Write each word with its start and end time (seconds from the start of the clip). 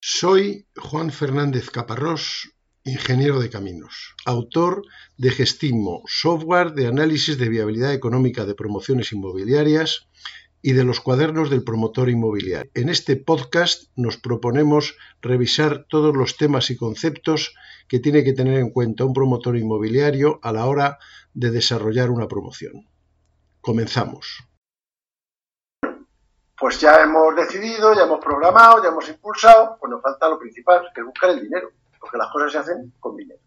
Soy 0.00 0.68
Juan 0.76 1.10
Fernández 1.10 1.70
Caparrós, 1.70 2.52
ingeniero 2.84 3.40
de 3.40 3.50
caminos, 3.50 4.14
autor 4.24 4.82
de 5.16 5.32
Gestimo, 5.32 6.04
software 6.06 6.72
de 6.72 6.86
análisis 6.86 7.36
de 7.36 7.48
viabilidad 7.48 7.92
económica 7.92 8.46
de 8.46 8.54
promociones 8.54 9.12
inmobiliarias 9.12 10.06
y 10.62 10.74
de 10.74 10.84
los 10.84 11.00
cuadernos 11.00 11.50
del 11.50 11.64
promotor 11.64 12.10
inmobiliario. 12.10 12.70
En 12.74 12.90
este 12.90 13.16
podcast 13.16 13.90
nos 13.96 14.18
proponemos 14.18 14.94
revisar 15.20 15.84
todos 15.88 16.16
los 16.16 16.36
temas 16.36 16.70
y 16.70 16.76
conceptos 16.76 17.52
que 17.88 17.98
tiene 17.98 18.22
que 18.22 18.34
tener 18.34 18.60
en 18.60 18.70
cuenta 18.70 19.04
un 19.04 19.12
promotor 19.12 19.56
inmobiliario 19.56 20.38
a 20.44 20.52
la 20.52 20.66
hora 20.66 20.98
de 21.34 21.50
desarrollar 21.50 22.10
una 22.10 22.28
promoción. 22.28 22.88
Comenzamos 23.60 24.47
pues 26.58 26.80
ya 26.80 27.02
hemos 27.02 27.36
decidido, 27.36 27.94
ya 27.94 28.02
hemos 28.02 28.18
programado, 28.18 28.82
ya 28.82 28.88
hemos 28.88 29.08
impulsado, 29.08 29.76
pues 29.78 29.90
nos 29.90 30.02
falta 30.02 30.28
lo 30.28 30.38
principal, 30.38 30.90
que 30.92 31.00
es 31.00 31.06
buscar 31.06 31.30
el 31.30 31.40
dinero, 31.40 31.70
porque 32.00 32.18
las 32.18 32.30
cosas 32.32 32.52
se 32.52 32.58
hacen 32.58 32.94
con 32.98 33.16
dinero. 33.16 33.40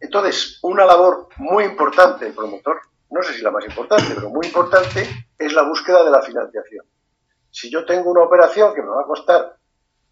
Entonces, 0.00 0.58
una 0.62 0.84
labor 0.84 1.28
muy 1.38 1.64
importante 1.64 2.26
del 2.26 2.34
promotor, 2.34 2.80
no 3.10 3.22
sé 3.22 3.34
si 3.34 3.42
la 3.42 3.50
más 3.50 3.64
importante, 3.64 4.12
pero 4.14 4.28
muy 4.28 4.46
importante, 4.46 5.26
es 5.36 5.52
la 5.52 5.62
búsqueda 5.62 6.04
de 6.04 6.10
la 6.10 6.22
financiación. 6.22 6.86
Si 7.50 7.70
yo 7.70 7.84
tengo 7.84 8.10
una 8.10 8.22
operación 8.22 8.74
que 8.74 8.82
me 8.82 8.88
va 8.88 9.02
a 9.02 9.06
costar 9.06 9.56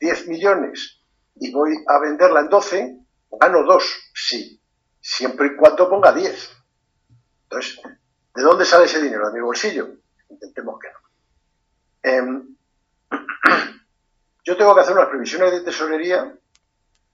10 0.01 0.29
millones 0.29 1.01
y 1.37 1.53
voy 1.53 1.73
a 1.87 1.99
venderla 1.99 2.41
en 2.41 2.49
12, 2.49 2.99
gano 3.41 3.63
2, 3.65 4.13
sí, 4.15 4.61
siempre 5.01 5.49
y 5.49 5.57
cuando 5.57 5.89
ponga 5.89 6.13
10. 6.13 6.51
Entonces, 7.45 7.81
¿de 8.35 8.43
dónde 8.43 8.65
sale 8.65 8.87
ese 8.87 9.01
dinero? 9.01 9.29
¿De 9.29 9.35
mi 9.35 9.41
bolsillo? 9.41 9.89
Intentemos 10.29 10.79
que 10.81 10.89
no. 10.89 11.02
Em, 12.03 12.57
yo 14.45 14.57
tengo 14.57 14.75
que 14.75 14.81
hacer 14.81 14.95
unas 14.95 15.09
previsiones 15.09 15.53
de 15.53 15.61
tesorería 15.61 16.37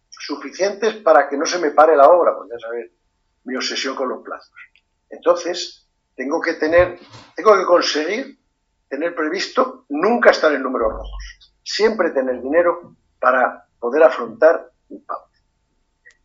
suficientes 0.08 0.96
para 0.96 1.28
que 1.28 1.36
no 1.36 1.44
se 1.44 1.58
me 1.58 1.70
pare 1.70 1.96
la 1.96 2.08
obra, 2.08 2.34
porque 2.34 2.52
ya 2.52 2.58
sabéis 2.58 2.90
mi 3.44 3.56
obsesión 3.56 3.94
con 3.94 4.08
los 4.08 4.22
plazos. 4.22 4.54
Entonces, 5.10 5.86
tengo 6.16 6.40
que 6.40 6.54
tener, 6.54 6.98
tengo 7.34 7.56
que 7.56 7.64
conseguir 7.64 8.38
tener 8.88 9.14
previsto 9.14 9.84
nunca 9.90 10.30
estar 10.30 10.52
en 10.52 10.62
números 10.62 10.92
rojos, 10.92 11.54
siempre 11.62 12.10
tener 12.10 12.40
dinero 12.40 12.96
para 13.20 13.66
poder 13.78 14.02
afrontar 14.02 14.70
un 14.88 15.04
pago. 15.04 15.28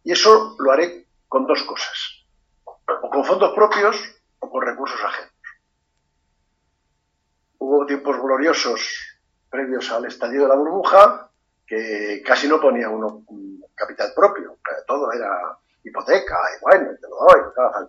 Y 0.03 0.11
eso 0.11 0.55
lo 0.59 0.71
haré 0.71 1.07
con 1.27 1.45
dos 1.45 1.63
cosas, 1.63 2.25
o 2.65 3.09
con 3.09 3.23
fondos 3.23 3.53
propios 3.53 3.97
o 4.39 4.49
con 4.49 4.61
recursos 4.65 5.01
ajenos 5.03 5.32
hubo 7.63 7.85
tiempos 7.85 8.19
gloriosos 8.19 8.81
previos 9.49 9.89
al 9.91 10.05
estadio 10.05 10.41
de 10.41 10.47
la 10.49 10.55
burbuja 10.55 11.29
que 11.65 12.21
casi 12.25 12.47
no 12.47 12.59
ponía 12.59 12.89
uno 12.89 13.23
capital 13.73 14.11
propio, 14.13 14.57
todo 14.85 15.11
era 15.13 15.57
hipoteca, 15.83 16.37
y 16.57 16.61
bueno, 16.61 16.89
te 16.99 17.07
lo 17.07 17.15
doy, 17.15 17.87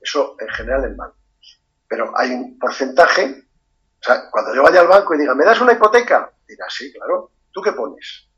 eso 0.00 0.36
en 0.38 0.48
general 0.48 0.84
es 0.84 0.96
malo. 0.96 1.14
Pero 1.88 2.12
hay 2.16 2.30
un 2.30 2.58
porcentaje, 2.58 3.44
o 4.00 4.04
sea, 4.04 4.30
cuando 4.30 4.54
yo 4.54 4.62
vaya 4.62 4.80
al 4.80 4.88
banco 4.88 5.14
y 5.14 5.18
diga, 5.18 5.34
¿me 5.34 5.44
das 5.44 5.60
una 5.60 5.72
hipoteca? 5.72 6.32
Dirá, 6.46 6.66
sí, 6.68 6.92
claro, 6.92 7.32
¿tú 7.52 7.60
qué 7.60 7.72
pones? 7.72 8.28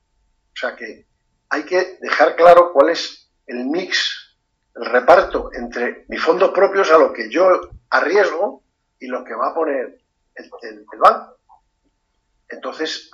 O 0.53 0.57
sea 0.57 0.75
que 0.75 1.07
hay 1.51 1.65
que 1.65 1.99
dejar 2.01 2.35
claro 2.35 2.73
cuál 2.73 2.91
es 2.91 3.31
el 3.47 3.67
mix, 3.67 4.37
el 4.75 4.87
reparto 4.87 5.51
entre 5.53 6.07
mis 6.09 6.23
fondos 6.23 6.51
propios 6.51 6.91
a 6.91 6.99
lo 6.99 7.13
que 7.13 7.31
yo 7.31 7.71
arriesgo 7.91 8.63
y 8.99 9.07
lo 9.07 9.25
que 9.25 9.35
va 9.35 9.49
a 9.49 9.55
poner 9.55 10.01
el, 10.39 10.99
banco. 10.99 11.39
Entonces, 12.49 13.11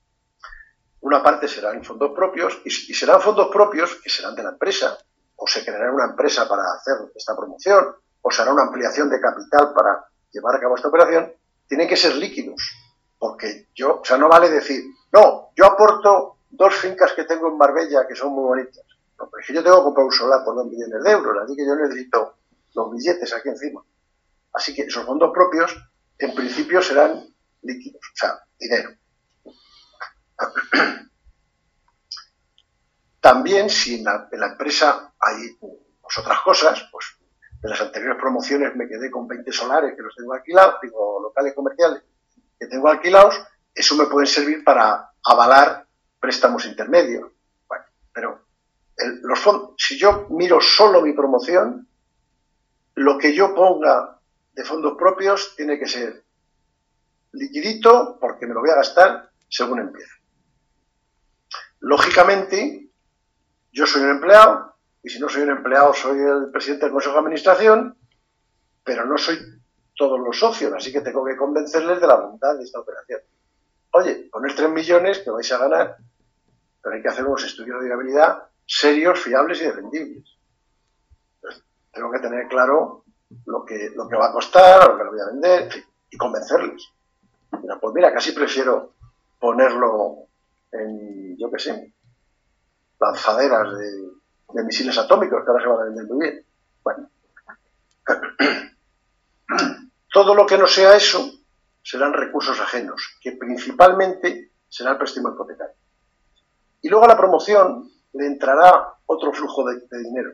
una 1.00 1.22
parte 1.22 1.48
será 1.48 1.72
en 1.72 1.84
fondos 1.84 2.12
propios 2.14 2.60
y, 2.64 2.70
serán 2.70 3.20
fondos 3.20 3.48
propios 3.48 3.96
que 4.02 4.10
serán 4.10 4.34
de 4.34 4.42
la 4.42 4.50
empresa, 4.50 4.98
o 5.36 5.46
se 5.46 5.64
creará 5.64 5.92
una 5.92 6.06
empresa 6.06 6.48
para 6.48 6.62
hacer 6.72 6.96
esta 7.14 7.36
promoción, 7.36 7.96
o 8.22 8.30
será 8.30 8.52
una 8.52 8.64
ampliación 8.64 9.08
de 9.08 9.20
capital 9.20 9.72
para 9.74 10.06
llevar 10.30 10.56
a 10.56 10.60
cabo 10.60 10.76
esta 10.76 10.88
operación, 10.88 11.32
tienen 11.66 11.88
que 11.88 11.96
ser 11.96 12.14
líquidos. 12.16 12.60
Porque 13.18 13.68
yo, 13.74 14.00
o 14.00 14.04
sea, 14.04 14.16
no 14.16 14.28
vale 14.28 14.48
decir, 14.48 14.84
no, 15.12 15.50
yo 15.56 15.66
aporto 15.66 16.38
dos 16.50 16.74
fincas 16.74 17.12
que 17.12 17.24
tengo 17.24 17.48
en 17.48 17.56
Marbella 17.56 18.06
que 18.06 18.14
son 18.14 18.32
muy 18.32 18.44
bonitas. 18.44 18.84
No, 19.18 19.28
pero 19.28 19.40
es 19.40 19.46
que 19.46 19.54
yo 19.54 19.62
tengo 19.62 19.78
que 19.78 19.84
comprar 19.84 20.06
un 20.06 20.12
solar 20.12 20.44
por 20.44 20.54
dos 20.54 20.66
millones 20.66 21.02
de 21.02 21.10
euros, 21.10 21.36
así 21.42 21.56
que 21.56 21.66
yo 21.66 21.74
necesito 21.74 22.34
los 22.74 22.90
billetes 22.92 23.34
aquí 23.34 23.48
encima. 23.48 23.82
Así 24.52 24.74
que 24.74 24.82
esos 24.82 25.04
fondos 25.04 25.32
propios 25.32 25.76
en 26.18 26.34
principio 26.34 26.82
serán 26.82 27.26
líquidos, 27.62 28.02
o 28.02 28.16
sea, 28.16 28.38
dinero. 28.58 28.90
También, 33.20 33.68
si 33.68 33.96
en 33.96 34.04
la, 34.04 34.28
empresa 34.30 35.12
hay 35.20 35.54
pues, 35.60 36.18
otras 36.18 36.40
cosas, 36.40 36.88
pues 36.90 37.16
de 37.60 37.68
las 37.68 37.80
anteriores 37.80 38.18
promociones 38.18 38.74
me 38.76 38.88
quedé 38.88 39.10
con 39.10 39.26
20 39.26 39.50
solares 39.52 39.94
que 39.96 40.02
los 40.02 40.14
tengo 40.14 40.32
alquilados, 40.32 40.76
digo, 40.80 41.20
locales 41.22 41.54
comerciales 41.54 42.02
que 42.58 42.66
tengo 42.66 42.88
alquilados, 42.88 43.40
eso 43.74 43.96
me 43.96 44.06
puede 44.06 44.26
servir 44.26 44.64
para 44.64 45.10
avalar 45.24 45.86
préstamos 46.18 46.66
intermedios. 46.66 47.30
Pero 48.12 48.46
los 49.22 49.38
fondos, 49.38 49.74
si 49.76 49.98
yo 49.98 50.26
miro 50.30 50.60
solo 50.60 51.02
mi 51.02 51.12
promoción, 51.12 51.88
lo 52.94 53.18
que 53.18 53.32
yo 53.32 53.54
ponga 53.54 54.17
de 54.58 54.64
fondos 54.64 54.96
propios 54.98 55.54
tiene 55.54 55.78
que 55.78 55.86
ser 55.86 56.24
liquidito 57.30 58.18
porque 58.20 58.44
me 58.44 58.54
lo 58.54 58.60
voy 58.60 58.70
a 58.70 58.74
gastar 58.74 59.30
según 59.48 59.78
empiece. 59.78 60.10
Lógicamente, 61.78 62.90
yo 63.70 63.86
soy 63.86 64.02
un 64.02 64.10
empleado 64.10 64.74
y 65.00 65.10
si 65.10 65.20
no 65.20 65.28
soy 65.28 65.42
un 65.42 65.50
empleado 65.50 65.94
soy 65.94 66.18
el 66.18 66.50
presidente 66.50 66.86
del 66.86 66.92
Consejo 66.92 67.14
de 67.14 67.20
Administración, 67.20 67.96
pero 68.82 69.06
no 69.06 69.16
soy 69.16 69.38
todos 69.96 70.18
los 70.18 70.36
socios, 70.36 70.72
así 70.72 70.92
que 70.92 71.02
tengo 71.02 71.24
que 71.24 71.36
convencerles 71.36 72.00
de 72.00 72.06
la 72.08 72.16
bondad 72.16 72.56
de 72.58 72.64
esta 72.64 72.80
operación. 72.80 73.20
Oye, 73.92 74.28
poner 74.32 74.56
3 74.56 74.70
millones 74.70 75.20
que 75.20 75.30
vais 75.30 75.52
a 75.52 75.58
ganar, 75.58 75.98
pero 76.82 76.96
hay 76.96 77.02
que 77.02 77.08
hacer 77.08 77.24
unos 77.24 77.44
estudios 77.44 77.80
de 77.80 77.86
viabilidad 77.86 78.42
serios, 78.66 79.20
fiables 79.20 79.60
y 79.60 79.66
defendibles. 79.66 80.36
tengo 81.92 82.10
que 82.10 82.18
tener 82.18 82.48
claro 82.48 83.04
lo 83.46 83.64
que, 83.64 83.90
lo 83.94 84.08
que 84.08 84.16
va 84.16 84.28
a 84.28 84.32
costar, 84.32 84.88
lo 84.88 84.96
que 84.96 85.04
lo 85.04 85.10
voy 85.10 85.20
a 85.20 85.26
vender, 85.26 85.84
y 86.10 86.16
convencerles. 86.16 86.88
pues 87.50 87.94
mira, 87.94 88.12
casi 88.12 88.32
prefiero 88.32 88.94
ponerlo 89.38 90.26
en, 90.72 91.36
yo 91.36 91.50
qué 91.50 91.58
sé, 91.58 91.94
lanzaderas 93.00 93.78
de, 93.78 94.62
misiles 94.64 94.96
atómicos, 94.98 95.44
que 95.44 95.50
ahora 95.50 95.62
se 95.62 95.68
van 95.68 95.80
a 95.80 95.84
vender 95.84 96.06
muy 96.06 96.26
bien. 96.26 96.46
Bueno, 96.82 97.10
todo 100.12 100.34
lo 100.34 100.46
que 100.46 100.58
no 100.58 100.66
sea 100.66 100.96
eso 100.96 101.30
serán 101.82 102.12
recursos 102.14 102.58
ajenos, 102.60 103.18
que 103.20 103.32
principalmente 103.32 104.52
será 104.68 104.92
el 104.92 104.98
préstamo 104.98 105.30
hipotecario. 105.30 105.74
Y 106.80 106.88
luego 106.88 107.04
a 107.04 107.08
la 107.08 107.16
promoción 107.16 107.90
le 108.14 108.26
entrará 108.26 108.94
otro 109.06 109.32
flujo 109.32 109.68
de, 109.68 109.80
de 109.90 110.02
dinero. 110.02 110.32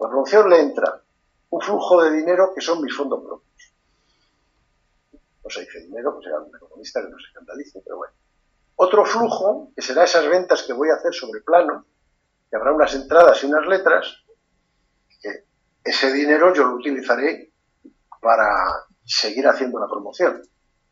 La 0.00 0.08
promoción 0.08 0.50
le 0.50 0.60
entra 0.60 1.03
un 1.54 1.60
flujo 1.60 2.02
de 2.02 2.10
dinero 2.10 2.52
que 2.52 2.60
son 2.60 2.82
mis 2.82 2.92
fondos 2.96 3.22
propios. 3.22 3.74
No 5.44 5.50
se 5.50 5.60
dice 5.60 5.82
dinero, 5.82 6.14
pues 6.14 6.26
era 6.26 6.40
un 6.40 6.54
economista 6.54 7.00
que 7.00 7.08
no 7.08 7.16
se 7.16 7.26
escandalice, 7.28 7.80
pero 7.84 7.98
bueno. 7.98 8.12
Otro 8.74 9.04
flujo, 9.04 9.70
que 9.76 9.80
será 9.80 10.02
esas 10.02 10.28
ventas 10.28 10.64
que 10.64 10.72
voy 10.72 10.88
a 10.90 10.94
hacer 10.94 11.14
sobre 11.14 11.42
plano, 11.42 11.86
que 12.50 12.56
habrá 12.56 12.72
unas 12.72 12.92
entradas 12.96 13.40
y 13.44 13.46
unas 13.46 13.64
letras, 13.68 14.24
que 15.22 15.44
ese 15.84 16.12
dinero 16.12 16.52
yo 16.52 16.64
lo 16.64 16.74
utilizaré 16.74 17.52
para 18.20 18.48
seguir 19.04 19.46
haciendo 19.46 19.78
la 19.78 19.86
promoción. 19.86 20.42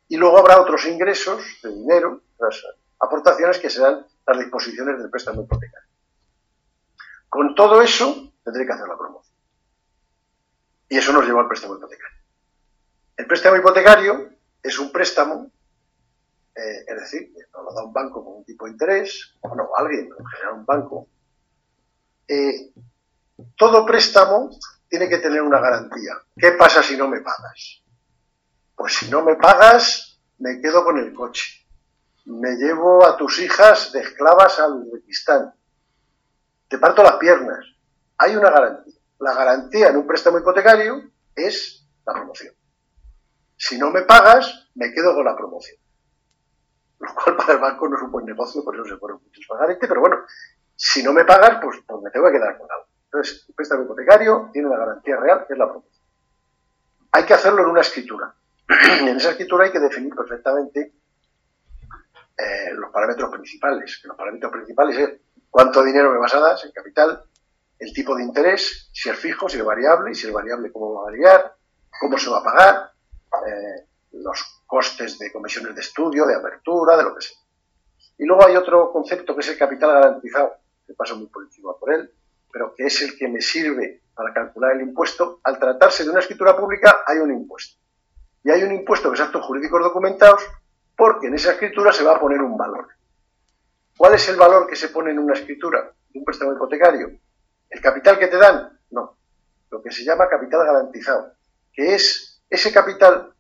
Y 0.07 0.17
luego 0.17 0.39
habrá 0.39 0.61
otros 0.61 0.87
ingresos 0.87 1.43
de 1.61 1.71
dinero, 1.71 2.21
otras 2.37 2.63
aportaciones 3.01 3.59
que 3.59 3.69
serán 3.69 4.07
las 4.29 4.39
disposiciones 4.39 4.97
del 4.97 5.11
préstamo 5.11 5.43
hipotecario. 5.43 5.89
Con 7.29 7.53
todo 7.57 7.83
eso 7.83 8.33
tendré 8.45 8.65
que 8.65 8.75
hacer 8.75 8.87
la 8.87 8.97
promoción. 8.97 9.32
Y 10.93 10.99
eso 10.99 11.11
nos 11.11 11.25
lleva 11.25 11.41
al 11.41 11.49
préstamo 11.49 11.77
hipotecario. 11.77 12.19
El 13.17 13.27
préstamo 13.27 13.57
hipotecario 13.57 14.29
es 14.63 14.79
un 14.79 14.93
préstamo, 14.93 15.51
eh, 16.55 16.85
es 16.87 16.97
decir, 17.01 17.33
nos 17.51 17.65
lo 17.65 17.73
da 17.73 17.85
un 17.87 17.95
banco 17.95 18.23
con 18.23 18.35
un 18.37 18.45
tipo 18.45 18.67
de 18.67 18.73
interés, 18.73 19.39
o 19.41 19.55
no, 19.55 19.71
alguien, 19.75 20.11
en 20.19 20.27
general 20.27 20.53
un 20.53 20.67
banco. 20.67 21.09
Eh, 22.29 22.75
todo 23.57 23.87
préstamo 23.87 24.51
tiene 24.87 25.09
que 25.09 25.17
tener 25.17 25.41
una 25.41 25.61
garantía. 25.61 26.13
¿Qué 26.37 26.53
pasa 26.53 26.83
si 26.83 26.95
no 26.95 27.09
me 27.09 27.23
pagas? 27.23 27.83
Pues 28.75 28.93
si 28.93 29.09
no 29.11 29.23
me 29.23 29.37
pagas, 29.37 30.21
me 30.41 30.61
quedo 30.61 30.85
con 30.85 30.99
el 30.99 31.15
coche. 31.15 31.67
Me 32.27 32.51
llevo 32.57 33.07
a 33.07 33.17
tus 33.17 33.41
hijas 33.41 33.93
de 33.93 34.01
esclavas 34.01 34.61
al 34.61 34.73
Uzbekistán. 34.75 35.55
Te 36.69 36.77
parto 36.77 37.03
las 37.03 37.17
piernas. 37.17 37.65
Hay 38.19 38.37
una 38.37 38.51
garantía 38.51 38.93
la 39.23 39.35
garantía 39.35 39.89
en 39.89 39.97
un 39.97 40.07
préstamo 40.07 40.39
hipotecario 40.39 41.01
es 41.35 41.87
la 42.05 42.13
promoción. 42.13 42.55
Si 43.57 43.79
no 43.79 43.91
me 43.91 44.03
pagas, 44.03 44.69
me 44.75 44.93
quedo 44.93 45.15
con 45.15 45.25
la 45.25 45.37
promoción. 45.37 45.79
lo 46.99 47.15
cual 47.15 47.37
para 47.37 47.53
el 47.53 47.59
banco 47.61 47.89
no 47.89 47.97
es 47.97 48.03
un 48.03 48.11
buen 48.11 48.27
negocio, 48.27 48.65
por 48.65 48.75
eso 48.75 48.85
se 48.85 48.97
ponen 48.97 49.19
muchos 49.23 49.47
pagarete, 49.47 49.87
pero 49.87 50.01
bueno, 50.01 50.19
si 50.75 51.03
no 51.05 51.13
me 51.13 51.25
pagas, 51.25 51.59
pues, 51.63 51.79
pues 51.87 52.03
me 52.03 52.11
tengo 52.11 52.27
que 52.27 52.33
quedar 52.33 52.59
con 52.59 52.71
algo. 52.71 52.87
Entonces, 53.05 53.45
el 53.49 53.55
préstamo 53.55 53.85
hipotecario 53.85 54.51
tiene 54.53 54.69
una 54.69 54.79
garantía 54.79 55.17
real, 55.17 55.45
que 55.47 55.53
es 55.53 55.59
la 55.59 55.69
promoción. 55.69 56.05
Hay 57.13 57.25
que 57.25 57.35
hacerlo 57.35 57.63
en 57.63 57.69
una 57.69 57.81
escritura. 57.83 58.35
y 59.01 59.09
en 59.09 59.17
esa 59.17 59.31
escritura 59.31 59.67
hay 59.67 59.71
que 59.71 59.81
definir 59.81 60.15
perfectamente 60.15 60.95
eh, 62.37 62.73
los 62.75 62.91
parámetros 62.91 63.31
principales. 63.31 64.01
los 64.05 64.17
parámetros 64.17 64.51
principales 64.51 64.99
es 64.99 65.21
cuánto 65.49 65.85
dinero 65.85 66.11
me 66.11 66.19
vas 66.19 66.35
a 66.35 66.41
dar, 66.41 66.57
el 66.65 66.73
capital, 66.73 67.25
el 67.83 67.93
tipo 67.93 68.15
de 68.15 68.23
interés, 68.23 68.89
si 68.93 69.11
es 69.11 69.19
fijo, 69.19 69.49
si 69.49 69.59
es 69.59 69.65
variable, 69.65 70.13
y 70.13 70.15
si 70.15 70.29
es 70.29 70.33
variable, 70.33 70.71
cómo 70.71 70.95
va 70.95 71.01
a 71.01 71.05
variar, 71.11 71.57
cómo 72.01 72.17
se 72.17 72.31
va 72.31 72.39
a 72.39 72.45
pagar, 72.45 72.93
eh, 73.45 73.87
los 74.13 74.63
costes 74.67 75.19
de 75.19 75.33
comisiones 75.33 75.75
de 75.75 75.81
estudio, 75.81 76.25
de 76.25 76.37
apertura, 76.37 76.97
de 76.97 77.03
lo 77.03 77.15
que 77.17 77.23
sea. 77.23 77.37
Y 78.19 78.25
luego 78.25 78.47
hay 78.47 78.55
otro 78.55 78.93
concepto 78.93 79.35
que 79.35 79.41
es 79.41 79.49
el 79.49 79.59
capital 79.59 79.95
garantizado, 79.95 80.55
que 80.87 80.95
paso 80.95 81.17
muy 81.17 81.27
por 81.27 81.43
encima 81.43 81.73
por 81.77 81.93
él, 81.93 82.13
pero 82.53 82.73
que 82.73 82.87
es 82.87 83.03
el 83.03 83.19
que 83.19 83.27
me 83.27 83.41
sirve 83.41 84.03
para 84.15 84.33
calcular 84.33 84.77
el 84.77 84.83
impuesto. 84.83 85.41
Al 85.43 85.59
tratarse 85.59 86.05
de 86.05 86.11
una 86.11 86.21
escritura 86.21 86.57
pública 86.57 87.03
hay 87.05 87.19
un 87.19 87.33
impuesto. 87.33 87.81
Y 88.45 88.51
hay 88.51 88.63
un 88.63 88.73
impuesto 88.73 89.09
que 89.11 89.15
es 89.17 89.21
actos 89.21 89.45
jurídicos 89.45 89.83
documentados 89.83 90.43
porque 90.97 91.27
en 91.27 91.35
esa 91.35 91.53
escritura 91.53 91.93
se 91.93 92.05
va 92.05 92.15
a 92.15 92.21
poner 92.21 92.41
un 92.43 92.57
valor. 92.57 92.89
¿Cuál 93.97 94.15
es 94.15 94.29
el 94.29 94.37
valor 94.37 94.69
que 94.69 94.77
se 94.77 94.91
pone 94.91 95.11
en 95.11 95.19
una 95.19 95.35
escritura 95.35 95.93
de 96.11 96.19
un 96.19 96.25
préstamo 96.25 96.53
hipotecario? 96.53 97.19
¿El 97.73 97.81
capital 97.81 98.19
que 98.19 98.29
te 98.29 98.37
dan? 98.37 98.79
No. 98.91 99.17
Lo 99.71 99.83
que 99.83 99.91
se 99.91 100.05
llama 100.05 100.29
capital 100.29 100.67
garantizado, 100.67 101.35
que 101.73 101.95
es 101.95 102.43
ese 102.51 102.71
capital, 102.71 103.33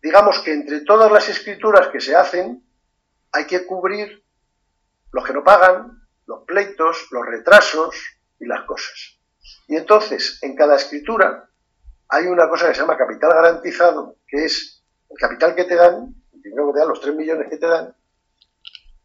digamos 0.00 0.38
que 0.38 0.52
entre 0.52 0.80
todas 0.82 1.10
las 1.10 1.28
escrituras 1.28 1.88
que 1.88 2.00
se 2.00 2.14
hacen, 2.14 2.64
hay 3.32 3.46
que 3.46 3.66
cubrir 3.66 4.24
los 5.10 5.24
que 5.24 5.32
no 5.32 5.42
pagan, 5.42 6.06
los 6.26 6.44
pleitos, 6.44 7.08
los 7.10 7.26
retrasos 7.26 7.96
y 8.38 8.46
las 8.46 8.64
cosas. 8.64 9.18
Y 9.66 9.74
entonces, 9.76 10.38
en 10.42 10.54
cada 10.54 10.76
escritura 10.76 11.50
hay 12.08 12.26
una 12.26 12.48
cosa 12.48 12.68
que 12.68 12.74
se 12.74 12.80
llama 12.82 12.96
capital 12.96 13.30
garantizado, 13.30 14.18
que 14.28 14.44
es 14.44 14.84
el 15.10 15.18
capital 15.18 15.56
que 15.56 15.64
te 15.64 15.74
dan, 15.74 16.14
el 16.32 16.42
dinero 16.42 16.68
que 16.68 16.74
te 16.74 16.78
dan, 16.78 16.88
los 16.88 17.00
3 17.00 17.16
millones 17.16 17.50
que 17.50 17.56
te 17.56 17.66
dan, 17.66 17.96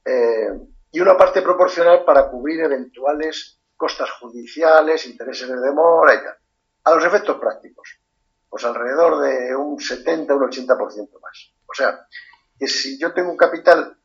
eh, 0.05 0.59
y 0.91 0.99
una 0.99 1.17
parte 1.17 1.41
proporcional 1.41 2.05
para 2.05 2.29
cubrir 2.29 2.59
eventuales 2.59 3.60
costas 3.81 4.11
judiciales, 4.11 5.07
intereses 5.07 5.49
de 5.49 5.59
demora 5.59 6.13
y 6.13 6.17
tal. 6.17 6.35
A 6.83 6.93
los 6.93 7.03
efectos 7.03 7.39
prácticos, 7.39 7.99
pues 8.47 8.63
alrededor 8.63 9.23
de 9.23 9.55
un 9.55 9.79
70, 9.79 10.35
un 10.35 10.43
80% 10.43 11.19
más. 11.19 11.51
O 11.65 11.73
sea, 11.73 12.05
que 12.59 12.67
si 12.67 12.99
yo 12.99 13.11
tengo 13.11 13.31
un 13.31 13.37
capital, 13.37 13.97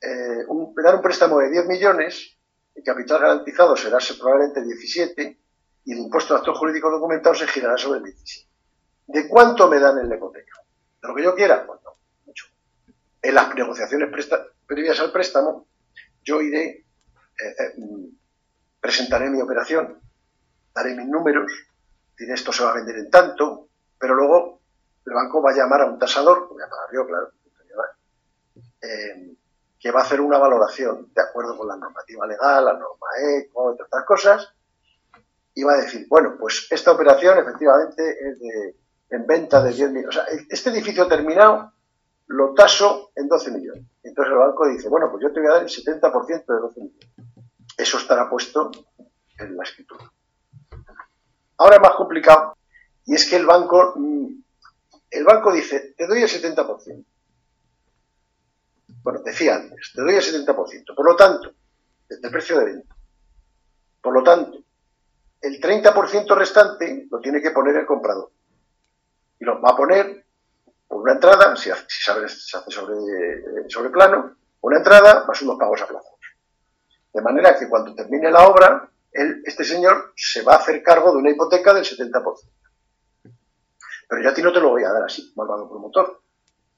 eh, 0.00 0.44
un, 0.46 0.72
dan 0.72 0.94
un 0.94 1.02
préstamo 1.02 1.40
de 1.40 1.50
10 1.50 1.66
millones, 1.66 2.38
el 2.76 2.84
capital 2.84 3.20
garantizado 3.20 3.76
será 3.76 3.98
probablemente 4.20 4.62
17 4.62 5.38
y 5.86 5.92
el 5.92 5.98
impuesto 5.98 6.34
de 6.34 6.38
actos 6.38 6.56
jurídicos 6.56 6.92
documentados 6.92 7.40
se 7.40 7.48
girará 7.48 7.76
sobre 7.76 7.98
el 7.98 8.04
17. 8.04 8.48
¿De 9.08 9.28
cuánto 9.28 9.68
me 9.68 9.80
dan 9.80 9.98
en 9.98 10.08
la 10.08 10.14
hipoteca? 10.14 10.62
¿De 11.02 11.08
lo 11.08 11.14
que 11.16 11.24
yo 11.24 11.34
quiera? 11.34 11.66
Pues 11.66 11.80
no, 11.82 11.96
mucho. 12.24 12.46
En 13.20 13.34
las 13.34 13.52
negociaciones 13.52 14.10
previas 14.64 15.00
al 15.00 15.10
préstamo, 15.10 15.66
yo 16.22 16.40
iré, 16.40 16.66
eh, 16.68 16.84
eh, 17.58 17.74
presentaré 18.80 19.30
mi 19.30 19.40
operación, 19.40 20.00
daré 20.74 20.94
mis 20.94 21.08
números, 21.08 21.52
diré 22.18 22.34
esto 22.34 22.52
se 22.52 22.64
va 22.64 22.70
a 22.70 22.74
vender 22.74 22.96
en 22.96 23.10
tanto, 23.10 23.68
pero 23.98 24.14
luego 24.14 24.60
el 25.06 25.14
banco 25.14 25.42
va 25.42 25.50
a 25.50 25.56
llamar 25.56 25.82
a 25.82 25.86
un 25.86 25.98
tasador, 25.98 26.48
voy 26.48 26.62
a 26.62 26.68
pagar 26.68 26.88
yo, 26.92 27.06
claro, 27.06 27.32
eh, 28.80 29.34
que 29.78 29.90
va 29.90 30.00
a 30.00 30.02
hacer 30.02 30.20
una 30.20 30.38
valoración 30.38 31.12
de 31.14 31.22
acuerdo 31.22 31.56
con 31.56 31.68
la 31.68 31.76
normativa 31.76 32.26
legal, 32.26 32.64
la 32.64 32.72
norma 32.72 33.06
ECO, 33.20 33.70
entre 33.70 33.86
otras 33.86 34.04
cosas, 34.04 34.54
y 35.54 35.62
va 35.62 35.74
a 35.74 35.78
decir, 35.78 36.06
bueno, 36.08 36.36
pues 36.38 36.66
esta 36.70 36.92
operación 36.92 37.38
efectivamente 37.38 38.10
es 38.10 38.38
de, 38.38 38.76
en 39.10 39.26
venta 39.26 39.62
de 39.62 39.72
10 39.72 39.90
millones. 39.90 40.16
O 40.16 40.20
sea, 40.20 40.24
este 40.48 40.70
edificio 40.70 41.06
terminado 41.06 41.72
lo 42.26 42.54
taso 42.54 43.10
en 43.14 43.28
12 43.28 43.50
millones. 43.52 43.84
Entonces 44.02 44.32
el 44.32 44.38
banco 44.38 44.68
dice, 44.68 44.88
bueno, 44.88 45.10
pues 45.10 45.22
yo 45.22 45.32
te 45.32 45.40
voy 45.40 45.48
a 45.48 45.54
dar 45.54 45.62
el 45.62 45.68
70% 45.68 46.46
de 46.46 46.60
12 46.60 46.80
millones. 46.80 47.08
Eso 47.78 47.96
estará 47.98 48.28
puesto 48.28 48.72
en 49.38 49.56
la 49.56 49.62
escritura. 49.62 50.10
Ahora 51.58 51.76
es 51.76 51.82
más 51.82 51.92
complicado, 51.92 52.56
y 53.06 53.14
es 53.14 53.30
que 53.30 53.36
el 53.36 53.46
banco, 53.46 53.94
mm, 53.94 54.26
el 55.10 55.24
banco 55.24 55.52
dice, 55.52 55.94
te 55.96 56.08
doy 56.08 56.22
el 56.22 56.28
70%. 56.28 57.06
Bueno, 59.02 59.20
decía 59.24 59.54
antes, 59.54 59.92
te 59.94 60.02
doy 60.02 60.14
el 60.14 60.22
70%. 60.22 60.92
Por 60.94 61.06
lo 61.06 61.14
tanto, 61.14 61.54
del 62.08 62.30
precio 62.32 62.58
de 62.58 62.64
venta. 62.64 62.96
Por 64.02 64.12
lo 64.12 64.24
tanto, 64.24 64.58
el 65.40 65.60
30% 65.60 66.34
restante 66.36 67.06
lo 67.08 67.20
tiene 67.20 67.40
que 67.40 67.52
poner 67.52 67.76
el 67.76 67.86
comprador. 67.86 68.32
Y 69.38 69.44
lo 69.44 69.60
va 69.60 69.70
a 69.70 69.76
poner 69.76 70.26
por 70.88 71.02
una 71.02 71.12
entrada, 71.12 71.54
si, 71.54 71.70
se 71.86 72.10
hace 72.10 72.70
sobre, 72.70 72.98
sobre 73.68 73.90
plano, 73.90 74.36
una 74.62 74.78
entrada 74.78 75.24
más 75.26 75.40
unos 75.42 75.58
pagos 75.58 75.80
aplazados. 75.82 76.17
De 77.18 77.24
manera 77.24 77.58
que 77.58 77.68
cuando 77.68 77.96
termine 77.96 78.30
la 78.30 78.46
obra, 78.46 78.88
este 79.10 79.64
señor 79.64 80.12
se 80.14 80.42
va 80.42 80.52
a 80.52 80.58
hacer 80.58 80.80
cargo 80.84 81.10
de 81.10 81.18
una 81.18 81.30
hipoteca 81.30 81.74
del 81.74 81.82
70%. 81.82 82.22
Pero 84.08 84.22
yo 84.22 84.30
a 84.30 84.34
ti 84.34 84.40
no 84.40 84.52
te 84.52 84.60
lo 84.60 84.68
voy 84.68 84.84
a 84.84 84.92
dar 84.92 85.02
así, 85.02 85.32
malvado 85.34 85.68
promotor. 85.68 86.22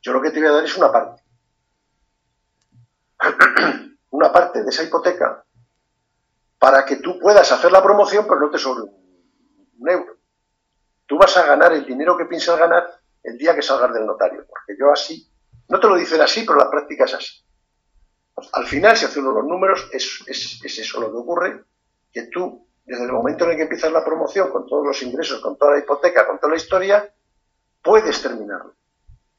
Yo 0.01 0.15
lo 0.15 0.23
que 0.23 0.31
te 0.31 0.41
voy 0.41 0.49
a 0.49 0.53
dar 0.53 0.65
es 0.65 0.75
una 0.79 0.91
parte. 0.91 1.23
una 4.13 4.33
parte 4.33 4.63
de 4.63 4.71
esa 4.71 4.83
hipoteca 4.83 5.45
para 6.59 6.87
que 6.87 6.97
tú 6.97 7.19
puedas 7.19 7.53
hacer 7.53 7.71
la 7.71 7.83
promoción, 7.83 8.25
pero 8.27 8.41
no 8.41 8.51
te 8.51 8.57
sobre 8.57 8.85
un 8.85 9.91
euro. 9.91 10.17
Tú 11.05 11.19
vas 11.19 11.37
a 11.37 11.45
ganar 11.45 11.75
el 11.75 11.85
dinero 11.85 12.17
que 12.17 12.25
piensas 12.25 12.59
ganar 12.59 12.89
el 13.25 13.37
día 13.37 13.55
que 13.55 13.61
salgas 13.61 13.93
del 13.93 14.07
notario, 14.07 14.47
porque 14.49 14.75
yo 14.81 14.91
así, 14.91 15.31
no 15.69 15.79
te 15.79 15.87
lo 15.87 15.97
dicen 15.97 16.23
así, 16.23 16.45
pero 16.47 16.61
la 16.61 16.71
práctica 16.71 17.05
es 17.05 17.13
así. 17.13 17.45
Al 18.53 18.67
final, 18.67 18.97
si 18.97 19.05
hace 19.05 19.21
uno 19.21 19.33
los 19.33 19.45
números, 19.45 19.89
es, 19.93 20.23
es, 20.27 20.79
eso 20.79 21.01
lo 21.01 21.11
que 21.11 21.17
ocurre, 21.17 21.65
que 22.13 22.25
tú, 22.25 22.67
desde 22.85 23.05
el 23.05 23.13
momento 23.13 23.45
en 23.45 23.51
el 23.51 23.57
que 23.57 23.63
empiezas 23.65 23.93
la 23.93 24.05
promoción, 24.05 24.51
con 24.51 24.67
todos 24.67 24.87
los 24.87 25.03
ingresos, 25.03 25.41
con 25.41 25.57
toda 25.57 25.73
la 25.73 25.79
hipoteca, 25.79 26.27
con 26.27 26.39
toda 26.39 26.53
la 26.53 26.57
historia, 26.57 27.13
puedes 27.83 28.21
terminarlo. 28.23 28.75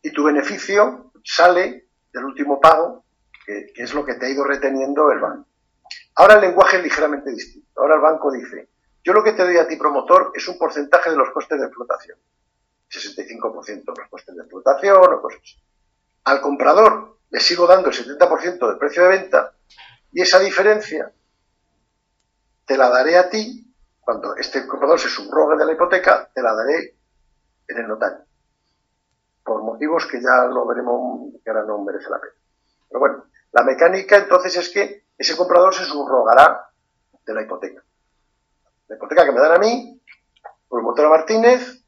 Y 0.02 0.12
tu 0.12 0.24
beneficio 0.24 1.12
sale 1.24 1.88
del 2.12 2.26
último 2.26 2.60
pago, 2.60 3.04
que, 3.46 3.72
es 3.76 3.94
lo 3.94 4.06
que 4.06 4.16
te 4.16 4.26
ha 4.26 4.30
ido 4.30 4.44
reteniendo 4.44 5.12
el 5.12 5.20
banco. 5.20 5.48
Ahora 6.16 6.36
el 6.36 6.42
lenguaje 6.42 6.78
es 6.78 6.84
ligeramente 6.84 7.32
distinto. 7.32 7.82
Ahora 7.82 7.96
el 7.96 8.02
banco 8.02 8.32
dice, 8.32 8.70
yo 9.04 9.14
lo 9.14 9.24
que 9.24 9.34
te 9.34 9.44
doy 9.44 9.58
a 9.58 9.68
ti 9.68 9.76
promotor 9.76 10.32
es 10.36 10.48
un 10.48 10.58
porcentaje 10.58 11.10
de 11.10 11.16
los 11.16 11.30
costes 11.32 11.60
de 11.60 11.66
explotación. 11.66 12.18
65% 12.90 13.66
de 13.66 14.02
los 14.02 14.10
costes 14.10 14.36
de 14.36 14.42
explotación 14.42 14.98
o 14.98 15.22
cosas 15.22 15.58
Al 16.26 16.42
comprador 16.42 17.18
le 17.32 17.40
sigo 17.40 17.66
dando 17.66 17.90
el 17.90 17.96
70% 17.96 18.68
del 18.68 18.78
precio 18.78 19.04
de 19.04 19.10
venta 19.10 19.54
y 20.12 20.22
esa 20.22 20.40
diferencia 20.40 21.12
te 22.66 22.78
la 22.78 22.90
daré 22.90 23.18
a 23.18 23.30
ti, 23.30 23.74
cuando 24.00 24.36
este 24.36 24.68
comprador 24.68 25.00
se 25.00 25.10
subrogue 25.10 25.58
de 25.58 25.66
la 25.66 25.74
hipoteca, 25.74 26.30
te 26.34 26.42
la 26.42 26.54
daré 26.54 26.98
en 27.68 27.78
el 27.78 27.88
notario. 27.88 28.26
Por 29.44 29.64
motivos 29.64 30.06
que 30.06 30.22
ya 30.22 30.46
lo 30.46 30.66
veremos, 30.68 31.34
que 31.44 31.50
ahora 31.50 31.66
no 31.66 31.84
merece 31.84 32.10
la 32.10 32.20
pena. 32.20 32.34
Pero 32.90 33.00
bueno, 33.00 33.26
la 33.52 33.64
mecánica 33.64 34.18
entonces 34.18 34.56
es 34.58 34.70
que 34.70 35.06
ese 35.18 35.36
comprador 35.36 35.74
se 35.74 35.86
subrogará 35.86 36.70
de 37.26 37.34
la 37.34 37.42
hipoteca. 37.42 37.84
La 38.88 38.96
hipoteca 38.96 39.26
que 39.26 39.32
me 39.32 39.40
dan 39.40 39.54
a 39.54 39.60
mí, 39.60 40.02
por 40.68 40.82
motor 40.82 41.10
Martínez, 41.10 41.84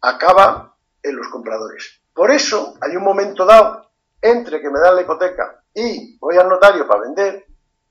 acaba 0.00 0.76
en 1.02 1.16
los 1.16 1.28
compradores. 1.28 1.99
Por 2.20 2.30
eso 2.30 2.74
hay 2.82 2.94
un 2.96 3.02
momento 3.02 3.46
dado 3.46 3.92
entre 4.20 4.60
que 4.60 4.68
me 4.68 4.78
dan 4.78 4.94
la 4.94 5.00
hipoteca 5.00 5.64
y 5.72 6.18
voy 6.18 6.36
al 6.36 6.50
notario 6.50 6.86
para 6.86 7.00
vender, 7.00 7.46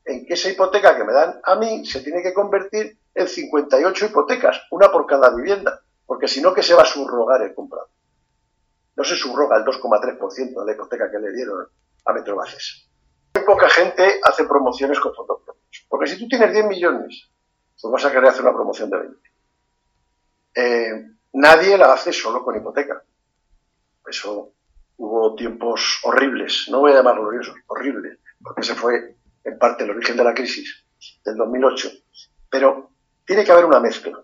en 0.06 0.24
que 0.24 0.36
esa 0.36 0.52
hipoteca 0.52 0.96
que 0.96 1.04
me 1.04 1.14
dan 1.14 1.42
a 1.44 1.56
mí 1.56 1.84
se 1.84 2.02
tiene 2.02 2.22
que 2.22 2.32
convertir 2.32 3.00
en 3.16 3.28
58 3.28 4.06
hipotecas, 4.06 4.68
una 4.70 4.92
por 4.92 5.08
cada 5.08 5.36
vivienda, 5.36 5.82
porque 6.06 6.28
si 6.28 6.44
no, 6.44 6.54
que 6.54 6.62
se 6.62 6.76
va 6.76 6.84
a 6.84 6.86
subrogar 6.86 7.42
el 7.42 7.56
comprador. 7.56 7.90
No 8.96 9.04
se 9.04 9.16
subroga 9.16 9.58
el 9.58 9.66
2,3% 9.66 10.60
de 10.60 10.64
la 10.64 10.74
hipoteca 10.74 11.10
que 11.10 11.18
le 11.18 11.34
dieron 11.34 11.68
a 12.06 12.14
Metrobases. 12.14 12.88
Muy 13.34 13.44
poca 13.44 13.68
gente 13.68 14.22
hace 14.24 14.44
promociones 14.44 15.00
con 15.00 15.16
fondos 15.16 15.42
propios, 15.44 15.88
porque 15.90 16.06
si 16.06 16.20
tú 16.20 16.28
tienes 16.28 16.54
10 16.54 16.68
millones, 16.68 17.32
pues 17.82 17.92
vas 17.92 18.06
a 18.06 18.12
querer 18.12 18.30
hacer 18.30 18.44
una 18.44 18.54
promoción 18.54 18.92
de 18.92 18.98
20. 19.00 19.30
Eh, 20.54 21.06
nadie 21.34 21.80
la 21.80 21.94
hace 21.94 22.14
solo 22.14 22.44
con 22.44 22.56
hipoteca. 22.56 23.04
Eso 24.10 24.54
hubo 24.98 25.36
tiempos 25.36 26.00
horribles, 26.04 26.68
no 26.70 26.80
voy 26.80 26.92
a 26.92 26.96
llamar 26.96 27.16
gloriosos, 27.16 27.56
horribles, 27.68 28.20
porque 28.42 28.62
ese 28.62 28.76
fue 28.76 29.16
en 29.44 29.58
parte 29.58 29.84
el 29.84 29.92
origen 29.92 30.18
de 30.18 30.24
la 30.24 30.34
crisis 30.34 30.86
del 31.24 31.38
2008. 31.38 31.90
Pero 32.50 32.92
tiene 33.26 33.46
que 33.46 33.52
haber 33.52 33.66
una 33.66 33.80
mezcla. 33.80 34.22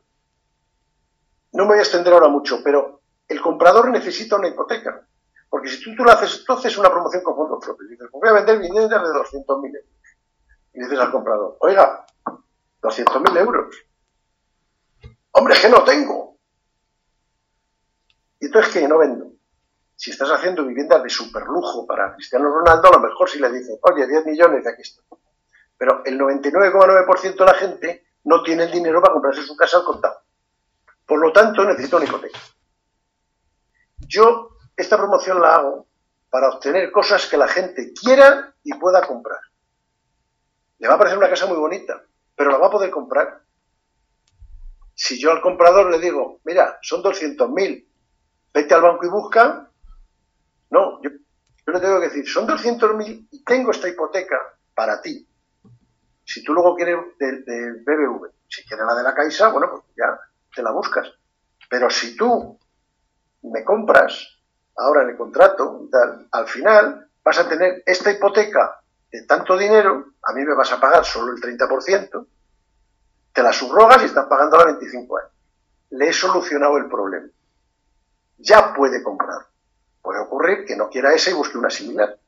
No 1.54 1.64
me 1.64 1.70
voy 1.70 1.78
a 1.78 1.82
extender 1.82 2.12
ahora 2.12 2.28
mucho, 2.28 2.62
pero 2.64 3.02
el 3.28 3.42
comprador 3.42 3.90
necesita 3.90 4.36
una 4.36 4.50
hipoteca, 4.50 5.08
Porque 5.50 5.70
si 5.70 5.82
tú, 5.82 5.96
tú 5.96 6.04
lo 6.04 6.12
haces, 6.12 6.44
tú 6.44 6.54
haces 6.54 6.78
una 6.78 6.90
promoción 6.90 7.24
con 7.24 7.36
fondos 7.36 7.64
propios, 7.64 7.90
dices, 7.90 8.08
pues 8.12 8.22
voy 8.22 8.30
a 8.30 8.34
vender 8.34 8.60
viviendas 8.60 9.02
de 9.02 9.10
200.000 9.10 9.66
euros. 9.68 9.90
Y 10.74 10.80
dices 10.80 11.00
al 11.00 11.12
comprador, 11.12 11.58
oiga, 11.62 12.06
200.000 12.82 13.38
euros. 13.38 13.76
Hombre, 15.32 15.54
es 15.54 15.62
que 15.62 15.70
no 15.70 15.84
tengo. 15.84 16.38
Y 18.40 18.48
entonces, 18.48 18.74
¿qué? 18.74 18.88
No 18.88 18.98
vendo. 18.98 19.35
Si 19.96 20.12
estás 20.12 20.30
haciendo 20.30 20.66
viviendas 20.66 21.02
de 21.02 21.10
superlujo 21.10 21.86
para 21.88 22.14
Cristiano 22.14 22.50
Ronaldo, 22.50 22.90
a 22.90 22.98
lo 22.98 23.00
mejor 23.00 23.30
si 23.30 23.40
le 23.40 23.52
dices, 23.52 23.80
oye, 23.82 24.06
10 24.08 24.26
millones 24.26 24.64
de 24.64 24.70
aquí 24.70 24.82
está. 24.82 25.02
Pero 25.78 26.04
el 26.06 26.20
99,9% 26.20 27.36
de 27.36 27.46
la 27.46 27.54
gente 27.54 28.08
no 28.26 28.44
tiene 28.44 28.64
el 28.64 28.72
dinero 28.72 29.02
para 29.02 29.14
comprarse 29.14 29.44
su 29.44 29.56
casa 29.56 29.78
al 29.78 29.86
contado. 29.86 30.22
Por 31.06 31.20
lo 31.20 31.32
tanto, 31.32 31.64
necesita 31.64 31.98
una 31.98 32.06
hipoteca. 32.06 32.40
Yo 34.08 34.58
esta 34.76 34.98
promoción 34.98 35.42
la 35.42 35.56
hago 35.56 35.88
para 36.30 36.50
obtener 36.50 36.92
cosas 36.92 37.28
que 37.28 37.38
la 37.38 37.48
gente 37.48 37.94
quiera 37.94 38.54
y 38.64 38.74
pueda 38.74 39.06
comprar. 39.08 39.40
Le 40.80 40.88
va 40.88 40.96
a 40.96 40.98
parecer 40.98 41.18
una 41.18 41.30
casa 41.30 41.46
muy 41.46 41.58
bonita, 41.58 42.04
pero 42.36 42.52
la 42.52 42.58
va 42.58 42.68
a 42.68 42.72
poder 42.72 42.90
comprar. 42.90 43.42
Si 44.94 45.20
yo 45.20 45.32
al 45.32 45.42
comprador 45.42 45.90
le 45.92 46.00
digo, 46.00 46.42
mira, 46.44 46.78
son 46.82 47.02
200.000, 47.02 47.88
vete 48.54 48.74
al 48.74 48.82
banco 48.82 49.06
y 49.06 49.10
busca, 49.10 49.65
no, 50.70 51.02
yo, 51.02 51.10
le 51.10 51.80
tengo 51.80 52.00
que 52.00 52.08
decir, 52.08 52.28
son 52.28 52.48
200.000 52.48 53.28
y 53.32 53.44
tengo 53.44 53.72
esta 53.72 53.90
hipoteca 53.90 54.38
para 54.74 55.02
ti. 55.02 55.28
Si 56.24 56.44
tú 56.44 56.54
luego 56.54 56.76
quieres 56.76 56.98
del 57.20 57.46
de 57.46 57.72
BBV, 57.86 58.32
si 58.48 58.66
quieres 58.66 58.86
la 58.86 58.96
de 58.96 59.04
la 59.04 59.14
Caixa, 59.14 59.50
bueno, 59.50 59.70
pues 59.72 59.84
ya 59.96 60.20
te 60.54 60.64
la 60.64 60.72
buscas. 60.72 61.08
Pero 61.70 61.90
si 61.90 62.16
tú 62.16 62.60
me 63.44 63.64
compras 63.64 64.40
ahora 64.78 65.04
en 65.04 65.10
el 65.10 65.18
contrato, 65.18 65.88
al 66.32 66.48
final 66.48 67.10
vas 67.24 67.40
a 67.40 67.48
tener 67.48 67.84
esta 67.86 68.12
hipoteca 68.12 68.82
de 69.12 69.24
tanto 69.24 69.58
dinero, 69.58 70.14
a 70.24 70.34
mí 70.34 70.44
me 70.44 70.56
vas 70.56 70.72
a 70.72 70.80
pagar 70.80 71.06
solo 71.06 71.34
el 71.34 71.42
30%, 71.42 72.28
te 73.34 73.44
la 73.44 73.54
subrogas 73.54 74.02
y 74.02 74.06
estás 74.06 74.26
pagando 74.28 74.60
a 74.60 74.66
25 74.66 75.18
años. 75.18 75.32
Le 75.92 76.10
he 76.10 76.14
solucionado 76.14 76.78
el 76.78 76.88
problema. 76.88 77.28
Ya 78.38 78.74
puede 78.74 79.04
comprar. 79.04 79.48
Puede 80.06 80.20
ocurrir 80.20 80.66
que 80.66 80.76
no 80.76 80.88
quiera 80.88 81.16
esa 81.16 81.32
y 81.32 81.34
busque 81.34 81.58
una 81.58 81.72
similar. 81.72 82.20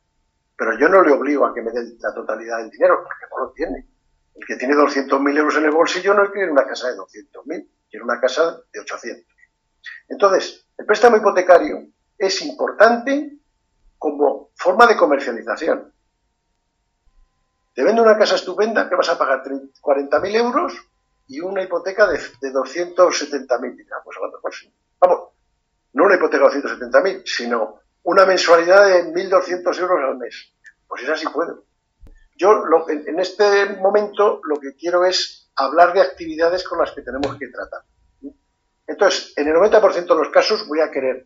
Pero 0.57 0.79
yo 0.79 0.89
no 0.89 1.03
le 1.03 1.11
obligo 1.11 1.45
a 1.45 1.53
que 1.53 1.61
me 1.61 1.71
dé 1.71 1.95
la 1.99 2.11
totalidad 2.11 2.57
del 2.57 2.71
dinero, 2.71 3.03
porque 3.03 3.25
no 3.29 3.45
lo 3.45 3.51
tiene. 3.51 3.87
El 4.33 4.45
que 4.47 4.55
tiene 4.55 4.73
200.000 4.73 5.37
euros 5.37 5.55
en 5.57 5.65
el 5.65 5.71
bolsillo 5.71 6.15
no 6.15 6.31
quiere 6.31 6.51
una 6.51 6.65
casa 6.65 6.89
de 6.89 6.97
200.000, 6.97 7.69
quiere 7.87 8.03
una 8.03 8.19
casa 8.19 8.59
de 8.73 8.79
800. 8.79 9.23
Entonces, 10.09 10.65
el 10.75 10.87
préstamo 10.87 11.17
hipotecario 11.17 11.87
es 12.17 12.41
importante 12.41 13.37
como 13.99 14.49
forma 14.55 14.87
de 14.87 14.97
comercialización. 14.97 15.93
Te 17.75 17.83
vendo 17.83 18.01
una 18.01 18.17
casa 18.17 18.35
estupenda 18.35 18.89
que 18.89 18.95
vas 18.95 19.09
a 19.09 19.19
pagar 19.19 19.43
40.000 19.43 20.35
euros 20.35 20.73
y 21.27 21.41
una 21.41 21.61
hipoteca 21.61 22.07
de, 22.07 22.17
270.000. 22.17 23.85
Pues, 24.03 24.17
pues, 24.41 24.67
vamos, 24.99 25.36
no 25.97 26.03
una 26.03 26.15
hipoteca 26.15 26.47
de 26.47 26.61
270.000, 26.61 27.23
sino 27.25 27.79
una 28.03 28.23
mensualidad 28.23 28.85
de 28.85 29.11
1.200 29.11 29.79
euros 29.79 29.99
al 30.07 30.17
mes. 30.17 30.53
Pues 30.87 31.01
esa 31.01 31.17
sí 31.17 31.25
puedo. 31.33 31.65
Yo 32.37 32.63
en 32.87 33.19
este 33.19 33.65
momento 33.77 34.39
lo 34.43 34.59
que 34.59 34.75
quiero 34.75 35.05
es 35.05 35.49
hablar 35.55 35.93
de 35.93 36.01
actividades 36.01 36.63
con 36.63 36.77
las 36.77 36.91
que 36.91 37.01
tenemos 37.01 37.35
que 37.39 37.47
tratar. 37.47 37.81
Entonces, 38.85 39.33
en 39.37 39.47
el 39.47 39.55
90% 39.55 40.05
de 40.05 40.15
los 40.15 40.29
casos 40.29 40.67
voy 40.67 40.81
a 40.81 40.91
querer 40.91 41.25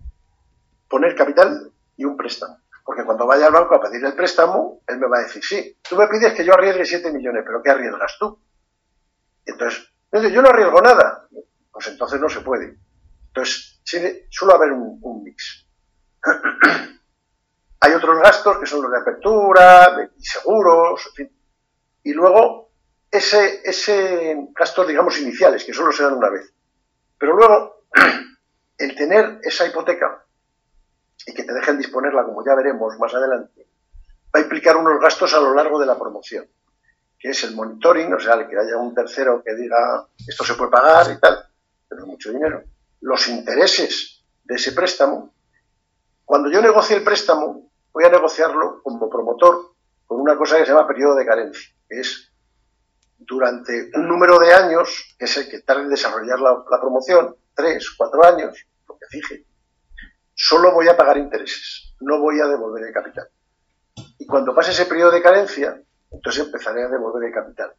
poner 0.89 1.15
capital 1.15 1.69
y 1.97 2.05
un 2.05 2.15
préstamo. 2.15 2.59
Porque 2.85 3.03
cuando 3.03 3.27
vaya 3.27 3.47
al 3.47 3.53
banco 3.53 3.75
a 3.75 3.81
pedir 3.81 4.05
el 4.05 4.15
préstamo, 4.15 4.83
él 4.87 4.99
me 4.99 5.07
va 5.07 5.17
a 5.17 5.23
decir, 5.23 5.43
sí, 5.43 5.77
tú 5.87 5.97
me 5.97 6.07
pides 6.07 6.33
que 6.33 6.45
yo 6.45 6.53
arriesgue 6.53 6.85
7 6.85 7.11
millones, 7.11 7.43
pero 7.45 7.61
¿qué 7.61 7.71
arriesgas 7.71 8.15
tú? 8.17 8.39
Entonces, 9.45 9.91
yo 10.31 10.41
no 10.41 10.47
arriesgo 10.47 10.81
nada. 10.81 11.27
Pues 11.73 11.87
entonces 11.89 12.21
no 12.21 12.29
se 12.29 12.39
puede. 12.39 12.77
Entonces, 13.33 13.81
suele 14.29 14.53
haber 14.53 14.73
un, 14.73 15.23
mix. 15.23 15.65
Hay 17.79 17.93
otros 17.93 18.21
gastos 18.21 18.57
que 18.59 18.65
son 18.65 18.83
los 18.83 18.91
de 18.91 18.99
apertura, 18.99 19.95
de 19.95 20.09
seguros, 20.19 21.07
en 21.07 21.13
fin. 21.13 21.37
Y 22.03 22.13
luego, 22.13 22.71
ese, 23.09 23.61
ese 23.63 24.49
gastos, 24.53 24.87
digamos, 24.87 25.17
iniciales, 25.19 25.63
que 25.63 25.73
solo 25.73 25.91
se 25.91 26.03
dan 26.03 26.13
una 26.13 26.29
vez. 26.29 26.53
Pero 27.17 27.35
luego, 27.35 27.85
el 28.77 28.95
tener 28.95 29.39
esa 29.43 29.65
hipoteca 29.65 30.25
y 31.25 31.33
que 31.33 31.43
te 31.43 31.53
dejen 31.53 31.77
disponerla, 31.77 32.25
como 32.25 32.45
ya 32.45 32.53
veremos 32.55 32.99
más 32.99 33.13
adelante, 33.13 33.65
va 34.35 34.39
a 34.39 34.43
implicar 34.43 34.75
unos 34.75 34.99
gastos 34.99 35.33
a 35.33 35.39
lo 35.39 35.53
largo 35.53 35.79
de 35.79 35.85
la 35.85 35.97
promoción, 35.97 36.47
que 37.17 37.29
es 37.29 37.43
el 37.45 37.55
monitoring, 37.55 38.13
o 38.13 38.19
sea, 38.19 38.45
que 38.47 38.57
haya 38.57 38.77
un 38.77 38.93
tercero 38.93 39.41
que 39.43 39.55
diga 39.55 40.05
esto 40.27 40.43
se 40.43 40.55
puede 40.55 40.71
pagar 40.71 41.11
y 41.11 41.19
tal, 41.19 41.45
pero 41.87 42.01
es 42.01 42.07
mucho 42.07 42.31
dinero. 42.31 42.63
Los 43.01 43.27
intereses 43.27 44.23
de 44.43 44.55
ese 44.55 44.71
préstamo. 44.71 45.33
Cuando 46.25 46.49
yo 46.49 46.61
negocie 46.61 46.95
el 46.95 47.03
préstamo, 47.03 47.69
voy 47.91 48.03
a 48.05 48.09
negociarlo 48.09 48.81
como 48.83 49.09
promotor 49.09 49.73
con 50.05 50.19
una 50.19 50.37
cosa 50.37 50.57
que 50.57 50.65
se 50.65 50.71
llama 50.71 50.87
periodo 50.87 51.15
de 51.15 51.25
carencia, 51.25 51.73
que 51.87 51.99
es 51.99 52.31
durante 53.17 53.91
un 53.95 54.07
número 54.07 54.39
de 54.39 54.53
años, 54.53 55.15
que 55.17 55.25
es 55.25 55.37
el 55.37 55.49
que 55.49 55.59
tarde 55.59 55.83
en 55.83 55.89
desarrollar 55.89 56.39
la, 56.39 56.63
la 56.69 56.81
promoción, 56.81 57.35
tres, 57.53 57.91
cuatro 57.97 58.25
años, 58.25 58.65
lo 58.87 58.97
que 58.97 59.05
fije, 59.07 59.45
solo 60.33 60.73
voy 60.73 60.87
a 60.87 60.97
pagar 60.97 61.17
intereses, 61.17 61.95
no 62.01 62.19
voy 62.19 62.39
a 62.39 62.47
devolver 62.47 62.83
el 62.85 62.93
capital. 62.93 63.29
Y 64.17 64.25
cuando 64.25 64.55
pase 64.55 64.71
ese 64.71 64.85
periodo 64.85 65.11
de 65.11 65.21
carencia, 65.21 65.81
entonces 66.11 66.45
empezaré 66.45 66.83
a 66.83 66.89
devolver 66.89 67.27
el 67.27 67.33
capital. 67.33 67.73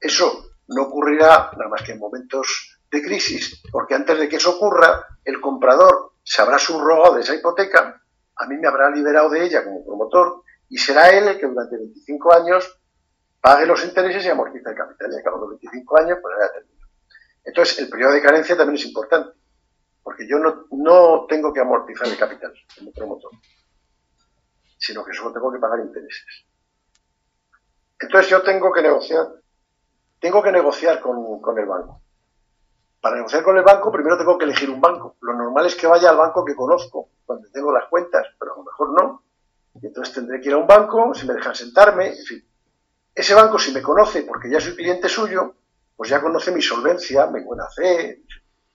Eso 0.00 0.50
no 0.68 0.82
ocurrirá 0.84 1.50
nada 1.56 1.68
más 1.68 1.82
que 1.82 1.92
en 1.92 1.98
momentos 1.98 2.75
de 2.90 3.02
crisis, 3.02 3.62
porque 3.70 3.94
antes 3.94 4.18
de 4.18 4.28
que 4.28 4.36
eso 4.36 4.56
ocurra, 4.56 5.06
el 5.24 5.40
comprador 5.40 6.12
se 6.22 6.42
habrá 6.42 6.58
subrogado 6.58 7.14
de 7.14 7.22
esa 7.22 7.34
hipoteca, 7.34 8.02
a 8.36 8.46
mí 8.46 8.56
me 8.56 8.68
habrá 8.68 8.90
liberado 8.90 9.30
de 9.30 9.44
ella 9.44 9.64
como 9.64 9.84
promotor, 9.84 10.42
y 10.68 10.78
será 10.78 11.10
él 11.10 11.28
el 11.28 11.38
que 11.38 11.46
durante 11.46 11.76
25 11.76 12.32
años 12.32 12.80
pague 13.40 13.66
los 13.66 13.84
intereses 13.84 14.24
y 14.24 14.28
amortiza 14.28 14.70
el 14.70 14.76
capital. 14.76 15.12
Y 15.12 15.16
a 15.16 15.22
cabo 15.22 15.42
de 15.42 15.48
25 15.50 15.98
años, 15.98 16.18
pues 16.20 16.34
ya 16.40 16.52
termino. 16.52 16.86
Entonces, 17.44 17.78
el 17.78 17.88
periodo 17.88 18.12
de 18.12 18.22
carencia 18.22 18.56
también 18.56 18.76
es 18.76 18.86
importante 18.86 19.30
porque 20.06 20.28
yo 20.28 20.38
no, 20.38 21.26
tengo 21.26 21.52
que 21.52 21.58
amortizar 21.58 22.06
el 22.06 22.16
capital 22.16 22.54
como 22.78 22.92
promotor, 22.92 23.32
sino 24.78 25.04
que 25.04 25.12
solo 25.12 25.32
tengo 25.32 25.50
que 25.52 25.58
pagar 25.58 25.80
intereses. 25.80 26.46
Entonces 27.98 28.30
yo 28.30 28.40
tengo 28.44 28.70
que 28.72 28.82
negociar, 28.82 29.26
tengo 30.20 30.40
que 30.44 30.52
negociar 30.52 31.00
con, 31.00 31.40
con 31.40 31.58
el 31.58 31.66
banco. 31.66 32.02
Para 33.00 33.16
negociar 33.16 33.42
con 33.42 33.56
el 33.56 33.62
banco, 33.62 33.92
primero 33.92 34.18
tengo 34.18 34.36
que 34.38 34.44
elegir 34.44 34.70
un 34.70 34.80
banco. 34.80 35.16
Lo 35.20 35.34
normal 35.34 35.66
es 35.66 35.74
que 35.74 35.86
vaya 35.86 36.10
al 36.10 36.16
banco 36.16 36.44
que 36.44 36.56
conozco, 36.56 37.10
donde 37.26 37.50
tengo 37.50 37.72
las 37.72 37.88
cuentas, 37.88 38.26
pero 38.38 38.54
a 38.54 38.56
lo 38.56 38.64
mejor 38.64 38.90
no. 39.00 39.22
Y 39.80 39.86
entonces 39.86 40.14
tendré 40.14 40.40
que 40.40 40.48
ir 40.48 40.54
a 40.54 40.58
un 40.58 40.66
banco, 40.66 41.14
si 41.14 41.26
me 41.26 41.34
dejan 41.34 41.54
sentarme, 41.54 42.08
en 42.08 42.24
fin. 42.24 42.44
Ese 43.14 43.34
banco, 43.34 43.58
si 43.58 43.72
me 43.72 43.82
conoce, 43.82 44.22
porque 44.22 44.50
ya 44.50 44.60
soy 44.60 44.74
cliente 44.74 45.08
suyo, 45.08 45.54
pues 45.96 46.10
ya 46.10 46.20
conoce 46.20 46.52
mi 46.52 46.60
solvencia, 46.60 47.26
mi 47.26 47.42
buena 47.42 47.66
fe, 47.74 48.22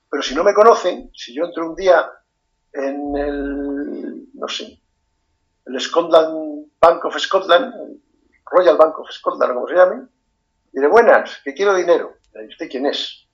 pero 0.10 0.24
si 0.24 0.36
no 0.36 0.44
me 0.44 0.54
conocen, 0.54 1.10
si 1.14 1.34
yo 1.34 1.46
entro 1.46 1.70
un 1.70 1.76
día 1.76 2.12
en 2.74 3.16
el, 3.16 4.28
no 4.34 4.48
sé, 4.48 4.82
el 5.66 5.80
Scotland 5.80 6.68
Bank 6.82 7.06
of 7.06 7.18
Scotland, 7.18 8.02
Royal 8.52 8.78
Bank 8.78 9.00
of 9.00 9.10
Scotland, 9.10 9.54
como 9.54 9.68
se 9.68 9.76
llame, 9.76 10.08
diré, 10.74 10.88
buenas, 10.88 11.40
que 11.44 11.54
quiero 11.54 11.76
dinero. 11.76 12.14
¿Y 12.34 12.48
usted 12.48 12.70
quién 12.70 12.88
es? 12.88 13.28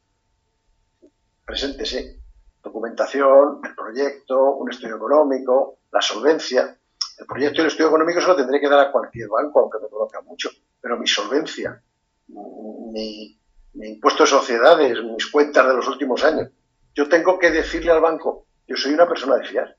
Preséntese. 1.48 2.20
Documentación, 2.62 3.62
el 3.64 3.74
proyecto, 3.74 4.56
un 4.56 4.70
estudio 4.70 4.98
económico, 4.98 5.80
la 5.94 6.02
solvencia. 6.02 6.78
El 7.18 7.26
proyecto 7.26 7.60
y 7.60 7.62
el 7.62 7.68
estudio 7.68 7.88
económico 7.88 8.20
se 8.20 8.28
lo 8.28 8.36
tendré 8.36 8.60
que 8.60 8.68
dar 8.68 8.82
a 8.82 8.92
cualquier 8.92 9.30
banco, 9.30 9.62
aunque 9.62 9.80
me 9.82 9.88
conozca 9.88 10.20
mucho. 10.22 10.50
Pero 10.82 10.98
mi 10.98 11.08
solvencia, 11.08 11.82
mi, 12.28 13.40
impuesto 13.76 14.24
de 14.24 14.30
sociedades, 14.30 15.02
mis 15.02 15.32
cuentas 15.32 15.66
de 15.66 15.74
los 15.74 15.88
últimos 15.88 16.22
años, 16.26 16.50
yo 16.94 17.08
tengo 17.08 17.40
que 17.40 17.50
decirle 17.50 17.92
al 17.92 18.02
banco, 18.02 18.48
yo 18.68 18.76
soy 18.76 18.94
una 18.94 19.08
persona 19.08 19.38
de 19.38 19.46
fiar. 19.46 19.78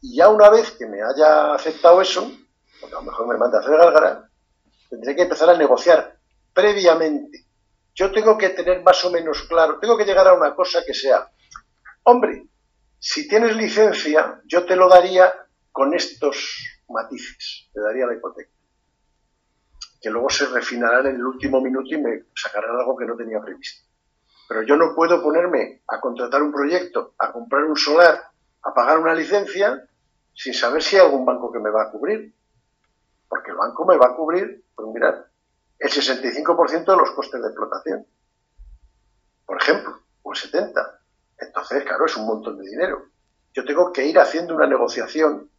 Y 0.00 0.16
ya 0.16 0.30
una 0.30 0.50
vez 0.50 0.72
que 0.72 0.86
me 0.86 1.00
haya 1.00 1.54
aceptado 1.54 2.00
eso, 2.00 2.28
porque 2.80 2.96
a 2.96 2.98
lo 2.98 3.04
mejor 3.04 3.28
me 3.28 3.38
manda 3.38 3.58
a 3.58 3.60
hacer 3.60 3.76
gárgara, 3.76 4.28
tendré 4.90 5.14
que 5.14 5.22
empezar 5.22 5.48
a 5.48 5.56
negociar 5.56 6.18
previamente. 6.52 7.46
Yo 7.94 8.10
tengo 8.10 8.38
que 8.38 8.50
tener 8.50 8.82
más 8.82 9.04
o 9.04 9.10
menos 9.10 9.42
claro, 9.42 9.78
tengo 9.78 9.96
que 9.96 10.04
llegar 10.04 10.26
a 10.26 10.34
una 10.34 10.54
cosa 10.54 10.82
que 10.84 10.94
sea, 10.94 11.30
hombre, 12.04 12.48
si 12.98 13.28
tienes 13.28 13.56
licencia, 13.56 14.40
yo 14.46 14.64
te 14.64 14.76
lo 14.76 14.88
daría 14.88 15.32
con 15.70 15.92
estos 15.94 16.64
matices, 16.88 17.68
te 17.72 17.80
daría 17.80 18.06
la 18.06 18.14
hipoteca. 18.14 18.50
Que 20.00 20.10
luego 20.10 20.30
se 20.30 20.46
refinarán 20.46 21.06
en 21.06 21.16
el 21.16 21.24
último 21.24 21.60
minuto 21.60 21.94
y 21.94 21.98
me 21.98 22.24
sacarán 22.34 22.78
algo 22.78 22.96
que 22.96 23.06
no 23.06 23.16
tenía 23.16 23.40
previsto. 23.40 23.88
Pero 24.48 24.62
yo 24.62 24.76
no 24.76 24.94
puedo 24.94 25.22
ponerme 25.22 25.82
a 25.88 26.00
contratar 26.00 26.42
un 26.42 26.52
proyecto, 26.52 27.14
a 27.18 27.32
comprar 27.32 27.64
un 27.64 27.76
solar, 27.76 28.20
a 28.62 28.74
pagar 28.74 28.98
una 28.98 29.14
licencia 29.14 29.88
sin 30.34 30.54
saber 30.54 30.82
si 30.82 30.96
hay 30.96 31.02
algún 31.02 31.24
banco 31.24 31.52
que 31.52 31.58
me 31.58 31.70
va 31.70 31.84
a 31.84 31.90
cubrir. 31.90 32.34
Porque 33.28 33.50
el 33.50 33.56
banco 33.56 33.86
me 33.86 33.96
va 33.96 34.06
a 34.06 34.16
cubrir, 34.16 34.64
pues 34.74 34.88
mirar, 34.92 35.31
el 35.82 35.90
65% 35.90 36.84
de 36.84 36.96
los 36.96 37.10
costes 37.10 37.42
de 37.42 37.48
explotación. 37.48 38.06
Por 39.44 39.60
ejemplo, 39.60 40.00
o 40.22 40.32
el 40.32 40.38
70%. 40.38 40.98
Entonces, 41.38 41.82
claro, 41.82 42.06
es 42.06 42.16
un 42.16 42.26
montón 42.26 42.56
de 42.58 42.70
dinero. 42.70 43.06
Yo 43.52 43.64
tengo 43.64 43.92
que 43.92 44.06
ir 44.06 44.16
haciendo 44.20 44.54
una 44.54 44.68
negociación 44.68 45.50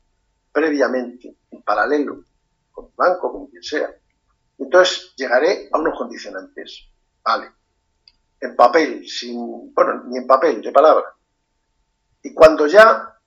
previamente, 0.50 1.36
en 1.52 1.62
paralelo, 1.62 2.24
con 2.72 2.86
el 2.86 2.92
banco, 2.96 3.34
con 3.34 3.48
quien 3.48 3.64
sea. 3.64 3.94
Entonces 4.58 5.14
llegaré 5.18 5.68
a 5.74 5.78
unos 5.78 5.98
condicionantes. 5.98 6.88
Vale. 7.22 7.52
En 8.40 8.56
papel, 8.56 9.06
sin, 9.06 9.74
bueno, 9.74 10.04
ni 10.06 10.20
en 10.20 10.26
papel, 10.28 10.62
de 10.62 10.72
palabra. 10.72 11.14
Y 12.22 12.34
cuando 12.34 12.66
ya 12.68 13.20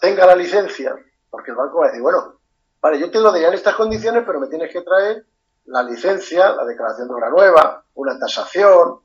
tenga 0.00 0.24
la 0.24 0.34
licencia, 0.34 0.96
porque 1.28 1.50
el 1.50 1.56
banco 1.58 1.80
va 1.80 1.86
a 1.86 1.88
decir, 1.88 2.02
bueno, 2.02 2.40
vale, 2.80 2.98
yo 2.98 3.10
te 3.10 3.20
lo 3.20 3.30
daría 3.30 3.48
en 3.48 3.54
estas 3.54 3.74
condiciones, 3.74 4.24
pero 4.24 4.40
me 4.40 4.48
tienes 4.48 4.72
que 4.72 4.80
traer 4.80 5.26
la 5.68 5.82
licencia, 5.82 6.52
la 6.52 6.64
declaración 6.64 7.08
de 7.08 7.14
obra 7.14 7.30
nueva, 7.30 7.84
una 7.94 8.18
tasación, 8.18 9.00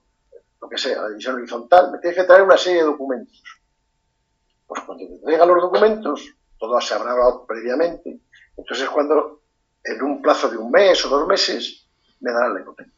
lo 0.61 0.69
que 0.69 0.77
sea, 0.77 1.01
la 1.01 1.09
división 1.09 1.35
horizontal, 1.35 1.91
me 1.91 1.99
tienes 1.99 2.17
que 2.17 2.23
traer 2.23 2.43
una 2.43 2.57
serie 2.57 2.79
de 2.79 2.87
documentos. 2.87 3.43
Pues 4.65 4.81
cuando 4.81 5.05
te 5.05 5.19
traiga 5.19 5.45
los 5.45 5.61
documentos, 5.61 6.35
todo 6.57 6.79
se 6.79 6.93
habrá 6.93 7.11
hablado 7.11 7.45
previamente, 7.45 8.21
entonces 8.55 8.85
es 8.85 8.89
cuando 8.89 9.41
en 9.83 10.01
un 10.01 10.21
plazo 10.21 10.49
de 10.49 10.57
un 10.57 10.71
mes 10.71 11.05
o 11.05 11.09
dos 11.09 11.27
meses 11.27 11.85
me 12.21 12.31
darán 12.31 12.53
la 12.53 12.61
hipoteca. 12.61 12.91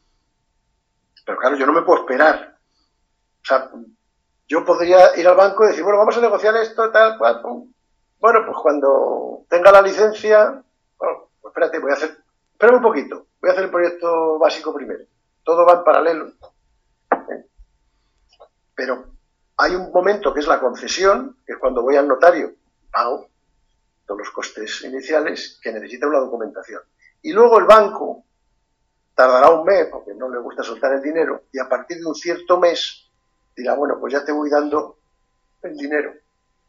Pero 1.24 1.38
claro, 1.38 1.56
yo 1.56 1.66
no 1.66 1.72
me 1.72 1.82
puedo 1.82 2.02
esperar. 2.02 2.56
O 3.42 3.44
sea, 3.44 3.68
yo 4.46 4.64
podría 4.64 5.18
ir 5.18 5.26
al 5.26 5.36
banco 5.36 5.64
y 5.64 5.68
decir, 5.68 5.82
bueno, 5.82 5.98
vamos 5.98 6.16
a 6.16 6.20
negociar 6.20 6.54
esto, 6.56 6.92
tal, 6.92 7.18
cual, 7.18 7.42
Bueno, 8.20 8.40
pues 8.46 8.56
cuando 8.62 9.44
tenga 9.48 9.72
la 9.72 9.82
licencia, 9.82 10.62
bueno, 10.98 11.30
pues 11.40 11.50
espérate, 11.50 11.80
voy 11.80 11.90
a 11.90 11.94
hacer, 11.94 12.16
espera 12.52 12.76
un 12.76 12.82
poquito, 12.82 13.25
voy 13.40 13.50
a 13.50 13.52
hacer 13.52 13.64
el 13.64 13.70
proyecto 13.70 14.38
básico 14.38 14.74
primero. 14.74 15.04
Todo 15.44 15.64
va 15.64 15.74
en 15.74 15.84
paralelo. 15.84 16.32
Pero 18.74 19.06
hay 19.56 19.74
un 19.74 19.90
momento 19.90 20.34
que 20.34 20.40
es 20.40 20.46
la 20.46 20.60
concesión, 20.60 21.38
que 21.46 21.54
es 21.54 21.58
cuando 21.58 21.82
voy 21.82 21.96
al 21.96 22.08
notario, 22.08 22.52
pago 22.90 23.28
todos 24.06 24.20
los 24.20 24.30
costes 24.30 24.82
iniciales, 24.82 25.58
que 25.60 25.72
necesita 25.72 26.06
una 26.06 26.20
documentación. 26.20 26.80
Y 27.22 27.32
luego 27.32 27.58
el 27.58 27.64
banco 27.64 28.24
tardará 29.14 29.50
un 29.50 29.64
mes, 29.64 29.88
porque 29.90 30.14
no 30.14 30.28
le 30.28 30.38
gusta 30.38 30.62
soltar 30.62 30.92
el 30.92 31.02
dinero, 31.02 31.44
y 31.52 31.58
a 31.58 31.68
partir 31.68 31.98
de 31.98 32.06
un 32.06 32.14
cierto 32.14 32.60
mes 32.60 33.10
dirá, 33.56 33.74
bueno, 33.74 33.98
pues 33.98 34.12
ya 34.12 34.24
te 34.24 34.30
voy 34.30 34.50
dando 34.50 34.98
el 35.62 35.76
dinero. 35.76 36.12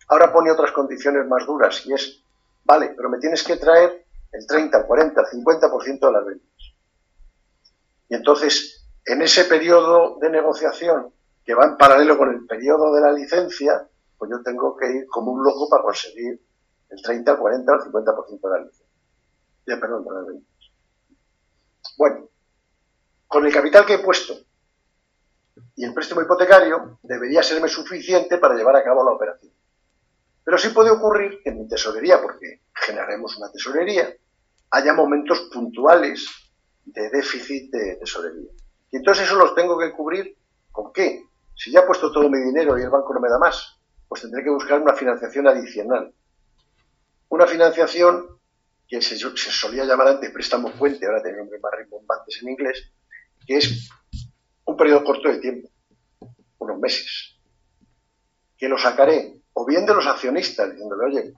Ahora 0.07 0.31
pone 0.31 0.49
otras 0.49 0.71
condiciones 0.71 1.27
más 1.27 1.45
duras, 1.45 1.85
y 1.85 1.93
es, 1.93 2.23
vale, 2.63 2.93
pero 2.95 3.09
me 3.09 3.19
tienes 3.19 3.43
que 3.43 3.57
traer 3.57 4.05
el 4.31 4.47
30, 4.47 4.87
40, 4.87 5.21
50% 5.21 5.99
de 5.99 6.11
las 6.11 6.25
ventas. 6.25 6.56
Y 8.09 8.15
entonces, 8.15 8.87
en 9.05 9.21
ese 9.21 9.45
periodo 9.45 10.17
de 10.19 10.29
negociación 10.29 11.13
que 11.43 11.53
va 11.53 11.65
en 11.65 11.77
paralelo 11.77 12.17
con 12.17 12.29
el 12.29 12.45
periodo 12.45 12.93
de 12.93 13.01
la 13.01 13.11
licencia, 13.11 13.87
pues 14.17 14.31
yo 14.31 14.41
tengo 14.43 14.75
que 14.75 14.91
ir 14.91 15.07
como 15.07 15.31
un 15.31 15.43
loco 15.43 15.69
para 15.69 15.83
conseguir 15.83 16.41
el 16.89 17.01
30, 17.01 17.31
el 17.31 17.37
40 17.37 17.71
o 17.71 17.75
el 17.75 17.81
50% 17.81 18.41
de 18.41 18.49
la 18.49 18.65
licencia. 18.65 18.85
Ya, 19.65 19.79
perdón, 19.79 20.03
de 20.03 20.11
las 20.11 20.25
ventas. 20.25 20.71
Bueno, 21.97 22.29
con 23.27 23.45
el 23.45 23.53
capital 23.53 23.85
que 23.85 23.95
he 23.95 23.99
puesto 23.99 24.33
y 25.75 25.85
el 25.85 25.93
préstamo 25.93 26.21
hipotecario 26.21 26.99
debería 27.03 27.43
serme 27.43 27.67
suficiente 27.67 28.37
para 28.37 28.55
llevar 28.55 28.75
a 28.75 28.83
cabo 28.83 29.03
la 29.03 29.11
operación. 29.11 29.53
Pero 30.43 30.57
sí 30.57 30.69
puede 30.69 30.89
ocurrir 30.89 31.41
que 31.43 31.49
en 31.49 31.59
mi 31.59 31.67
tesorería, 31.67 32.21
porque 32.21 32.61
generaremos 32.73 33.37
una 33.37 33.51
tesorería, 33.51 34.15
haya 34.71 34.93
momentos 34.93 35.49
puntuales 35.53 36.46
de 36.87 37.09
déficit 37.09 37.71
de 37.71 37.95
tesorería. 37.97 38.49
Y 38.91 38.97
entonces 38.97 39.25
eso 39.25 39.35
los 39.35 39.53
tengo 39.55 39.77
que 39.77 39.91
cubrir 39.91 40.35
con 40.71 40.91
qué? 40.93 41.25
Si 41.55 41.71
ya 41.71 41.81
he 41.81 41.85
puesto 41.85 42.11
todo 42.11 42.29
mi 42.29 42.39
dinero 42.39 42.77
y 42.77 42.83
el 42.83 42.89
banco 42.89 43.13
no 43.13 43.19
me 43.19 43.29
da 43.29 43.37
más, 43.37 43.79
pues 44.07 44.21
tendré 44.21 44.43
que 44.43 44.49
buscar 44.49 44.81
una 44.81 44.93
financiación 44.93 45.47
adicional. 45.47 46.13
Una 47.29 47.45
financiación 47.45 48.39
que 48.87 49.01
se, 49.01 49.17
solía 49.17 49.83
llamar 49.83 50.07
antes 50.07 50.31
préstamo 50.31 50.71
puente, 50.71 51.05
ahora 51.05 51.21
tiene 51.21 51.39
nombres 51.39 51.61
más 51.61 51.73
rimbombantes 51.77 52.41
en 52.41 52.49
inglés, 52.49 52.91
que 53.45 53.57
es 53.57 53.89
un 54.65 54.77
periodo 54.77 55.03
corto 55.03 55.29
de 55.29 55.39
tiempo, 55.39 55.69
unos 56.59 56.79
meses, 56.79 57.37
que 58.57 58.69
lo 58.69 58.77
sacaré 58.77 59.41
o 59.53 59.65
bien 59.65 59.85
de 59.85 59.93
los 59.93 60.07
accionistas, 60.07 60.71
diciéndole, 60.71 61.05
oye, 61.05 61.33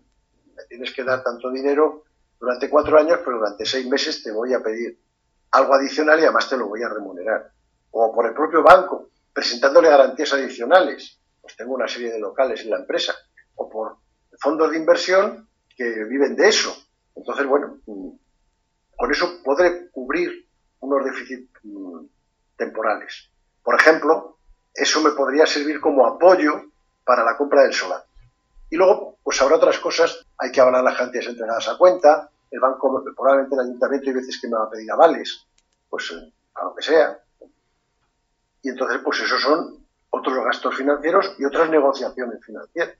me 0.55 0.63
tienes 0.67 0.93
que 0.93 1.03
dar 1.03 1.23
tanto 1.23 1.49
dinero 1.49 2.03
durante 2.39 2.69
cuatro 2.69 2.99
años, 2.99 3.19
pero 3.25 3.37
durante 3.37 3.65
seis 3.65 3.87
meses 3.87 4.21
te 4.21 4.31
voy 4.31 4.53
a 4.53 4.61
pedir 4.61 4.99
algo 5.51 5.73
adicional 5.73 6.19
y 6.19 6.23
además 6.23 6.49
te 6.49 6.57
lo 6.57 6.67
voy 6.67 6.83
a 6.83 6.89
remunerar. 6.89 7.51
O 7.91 8.13
por 8.13 8.25
el 8.25 8.33
propio 8.33 8.63
banco, 8.63 9.09
presentándole 9.33 9.89
garantías 9.89 10.33
adicionales. 10.33 11.19
Pues 11.41 11.55
tengo 11.55 11.73
una 11.73 11.87
serie 11.87 12.11
de 12.11 12.19
locales 12.19 12.61
en 12.61 12.71
la 12.71 12.77
empresa. 12.77 13.13
O 13.55 13.69
por 13.69 13.97
fondos 14.39 14.71
de 14.71 14.77
inversión 14.77 15.49
que 15.75 16.03
viven 16.05 16.35
de 16.35 16.49
eso. 16.49 16.75
Entonces, 17.15 17.45
bueno, 17.45 17.79
mm, 17.85 18.09
con 18.95 19.11
eso 19.11 19.41
podré 19.43 19.89
cubrir 19.89 20.47
unos 20.81 21.03
déficits 21.03 21.49
mm, 21.63 22.05
temporales. 22.57 23.31
Por 23.63 23.75
ejemplo, 23.75 24.37
eso 24.73 25.01
me 25.01 25.11
podría 25.11 25.45
servir 25.45 25.79
como 25.79 26.05
apoyo 26.05 26.71
para 27.03 27.23
la 27.23 27.37
compra 27.37 27.63
del 27.63 27.73
solar. 27.73 28.03
Y 28.69 28.75
luego, 28.75 29.17
pues 29.23 29.41
habrá 29.41 29.55
otras 29.55 29.79
cosas, 29.79 30.25
hay 30.37 30.51
que 30.51 30.61
avalar 30.61 30.83
las 30.83 30.97
cantidades 30.97 31.29
entregadas 31.29 31.67
a 31.67 31.77
cuenta, 31.77 32.29
el 32.51 32.59
banco, 32.59 33.03
probablemente 33.15 33.55
el 33.55 33.61
ayuntamiento 33.61 34.09
hay 34.09 34.15
veces 34.15 34.39
que 34.39 34.47
me 34.47 34.57
va 34.57 34.65
a 34.65 34.69
pedir 34.69 34.91
avales, 34.91 35.45
pues 35.89 36.11
eh, 36.11 36.33
a 36.55 36.63
lo 36.63 36.75
que 36.75 36.81
sea, 36.81 37.19
y 38.61 38.69
entonces, 38.69 38.99
pues 39.03 39.21
esos 39.21 39.41
son 39.41 39.85
otros 40.09 40.43
gastos 40.43 40.75
financieros 40.75 41.35
y 41.37 41.45
otras 41.45 41.69
negociaciones 41.69 42.43
financieras. 42.43 42.95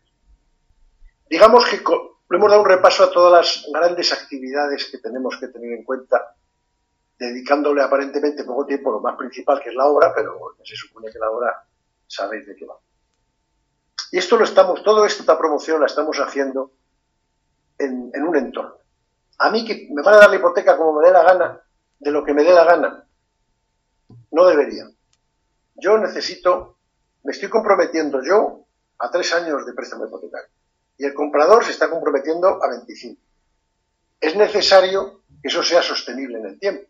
Digamos 1.29 1.65
que 1.65 1.77
le 1.77 2.37
hemos 2.37 2.49
dado 2.49 2.61
un 2.61 2.67
repaso 2.67 3.03
a 3.03 3.11
todas 3.11 3.31
las 3.31 3.71
grandes 3.71 4.13
actividades 4.13 4.89
que 4.89 4.99
tenemos 4.99 5.37
que 5.39 5.47
tener 5.47 5.73
en 5.73 5.83
cuenta, 5.83 6.35
dedicándole 7.17 7.81
aparentemente 7.81 8.43
poco 8.43 8.65
tiempo 8.65 8.89
a 8.89 8.93
lo 8.93 8.99
más 9.01 9.17
principal, 9.17 9.61
que 9.61 9.69
es 9.69 9.75
la 9.75 9.85
obra, 9.85 10.13
pero 10.15 10.55
se 10.63 10.75
supone 10.75 11.11
que 11.11 11.19
la 11.19 11.29
obra 11.29 11.63
sabéis 12.07 12.47
de 12.47 12.55
qué 12.55 12.65
va. 12.65 12.77
Y 14.11 14.17
esto 14.17 14.37
lo 14.37 14.45
estamos, 14.45 14.79
esto, 14.79 15.05
esta 15.05 15.37
promoción 15.37 15.81
la 15.81 15.85
estamos 15.85 16.17
haciendo 16.17 16.71
en, 17.77 18.09
en 18.13 18.23
un 18.23 18.35
entorno. 18.37 18.78
A 19.39 19.49
mí 19.49 19.65
que 19.65 19.87
me 19.91 20.01
van 20.01 20.15
a 20.15 20.17
dar 20.17 20.29
la 20.29 20.35
hipoteca 20.35 20.77
como 20.77 20.99
me 20.99 21.07
dé 21.07 21.13
la 21.13 21.23
gana, 21.23 21.61
de 21.99 22.11
lo 22.11 22.23
que 22.23 22.33
me 22.33 22.43
dé 22.43 22.53
la 22.53 22.65
gana, 22.65 23.05
no 24.31 24.45
debería 24.45 24.85
yo 25.81 25.97
necesito, 25.97 26.77
me 27.23 27.31
estoy 27.31 27.49
comprometiendo 27.49 28.21
yo 28.23 28.65
a 28.99 29.09
tres 29.09 29.33
años 29.33 29.65
de 29.65 29.73
préstamo 29.73 30.05
hipotecario 30.05 30.49
y 30.97 31.05
el 31.05 31.13
comprador 31.13 31.63
se 31.63 31.71
está 31.71 31.89
comprometiendo 31.89 32.61
a 32.61 32.69
25. 32.69 33.21
Es 34.19 34.35
necesario 34.35 35.21
que 35.41 35.47
eso 35.47 35.63
sea 35.63 35.81
sostenible 35.81 36.39
en 36.39 36.45
el 36.45 36.59
tiempo. 36.59 36.83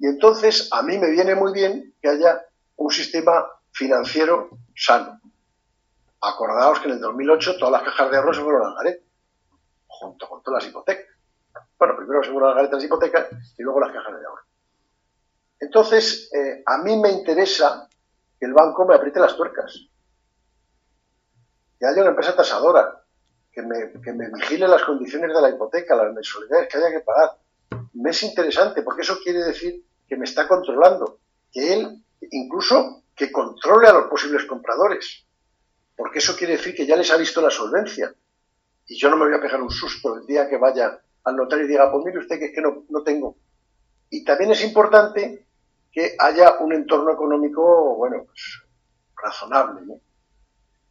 Y 0.00 0.06
entonces 0.06 0.68
a 0.72 0.82
mí 0.82 0.98
me 0.98 1.10
viene 1.10 1.36
muy 1.36 1.52
bien 1.52 1.94
que 2.02 2.08
haya 2.08 2.44
un 2.76 2.90
sistema 2.90 3.46
financiero 3.70 4.50
sano. 4.74 5.20
Acordaos 6.20 6.80
que 6.80 6.88
en 6.88 6.94
el 6.94 7.00
2008 7.00 7.58
todas 7.58 7.72
las 7.72 7.82
cajas 7.82 8.10
de 8.10 8.16
ahorro 8.16 8.34
se 8.34 8.42
fueron 8.42 8.66
al 8.66 8.74
garete, 8.74 9.04
junto 9.86 10.28
con 10.28 10.42
todas 10.42 10.64
las 10.64 10.70
hipotecas. 10.70 11.06
Bueno, 11.78 11.96
primero 11.96 12.22
se 12.22 12.30
fueron 12.30 12.50
al 12.50 12.56
garete 12.56 12.76
las 12.76 12.84
hipotecas 12.84 13.28
y 13.58 13.62
luego 13.62 13.80
las 13.80 13.92
cajas 13.92 14.18
de 14.18 14.26
ahorro. 14.26 14.42
Entonces, 15.60 16.30
eh, 16.32 16.62
a 16.64 16.78
mí 16.78 16.96
me 16.96 17.10
interesa 17.10 17.88
que 18.38 18.46
el 18.46 18.52
banco 18.52 18.86
me 18.86 18.94
apriete 18.94 19.18
las 19.20 19.36
tuercas, 19.36 19.88
que 21.78 21.86
haya 21.86 22.00
una 22.02 22.10
empresa 22.10 22.36
tasadora, 22.36 23.04
que 23.52 23.62
me, 23.62 24.00
que 24.00 24.12
me 24.12 24.30
vigile 24.30 24.68
las 24.68 24.84
condiciones 24.84 25.34
de 25.34 25.40
la 25.40 25.50
hipoteca, 25.50 25.96
las 25.96 26.12
mensualidades 26.12 26.68
que 26.68 26.78
haya 26.78 26.90
que 26.90 27.00
pagar. 27.00 27.38
Me 27.94 28.10
es 28.10 28.22
interesante 28.22 28.82
porque 28.82 29.02
eso 29.02 29.18
quiere 29.22 29.42
decir 29.42 29.84
que 30.06 30.16
me 30.16 30.24
está 30.24 30.46
controlando, 30.46 31.18
que 31.52 31.72
él 31.72 32.04
incluso 32.30 33.02
que 33.14 33.32
controle 33.32 33.88
a 33.88 33.92
los 33.92 34.06
posibles 34.06 34.44
compradores, 34.44 35.24
porque 35.96 36.20
eso 36.20 36.36
quiere 36.36 36.56
decir 36.56 36.74
que 36.74 36.86
ya 36.86 36.96
les 36.96 37.10
ha 37.10 37.16
visto 37.16 37.40
la 37.40 37.50
solvencia. 37.50 38.14
Y 38.86 38.96
yo 38.96 39.10
no 39.10 39.16
me 39.16 39.26
voy 39.26 39.34
a 39.34 39.40
pegar 39.40 39.60
un 39.60 39.70
susto 39.70 40.16
el 40.16 40.26
día 40.26 40.48
que 40.48 40.56
vaya 40.56 41.00
al 41.28 41.36
notario 41.36 41.64
y 41.64 41.68
diga, 41.68 41.90
pues 41.90 42.04
mire 42.04 42.18
usted 42.18 42.38
que 42.38 42.46
es 42.46 42.54
que 42.54 42.60
no, 42.60 42.84
no 42.88 43.02
tengo. 43.02 43.36
Y 44.10 44.24
también 44.24 44.52
es 44.52 44.64
importante 44.64 45.46
que 45.92 46.14
haya 46.18 46.58
un 46.60 46.72
entorno 46.72 47.12
económico, 47.12 47.96
bueno, 47.96 48.24
pues 48.24 48.62
razonable, 49.16 49.86
¿no? 49.86 50.00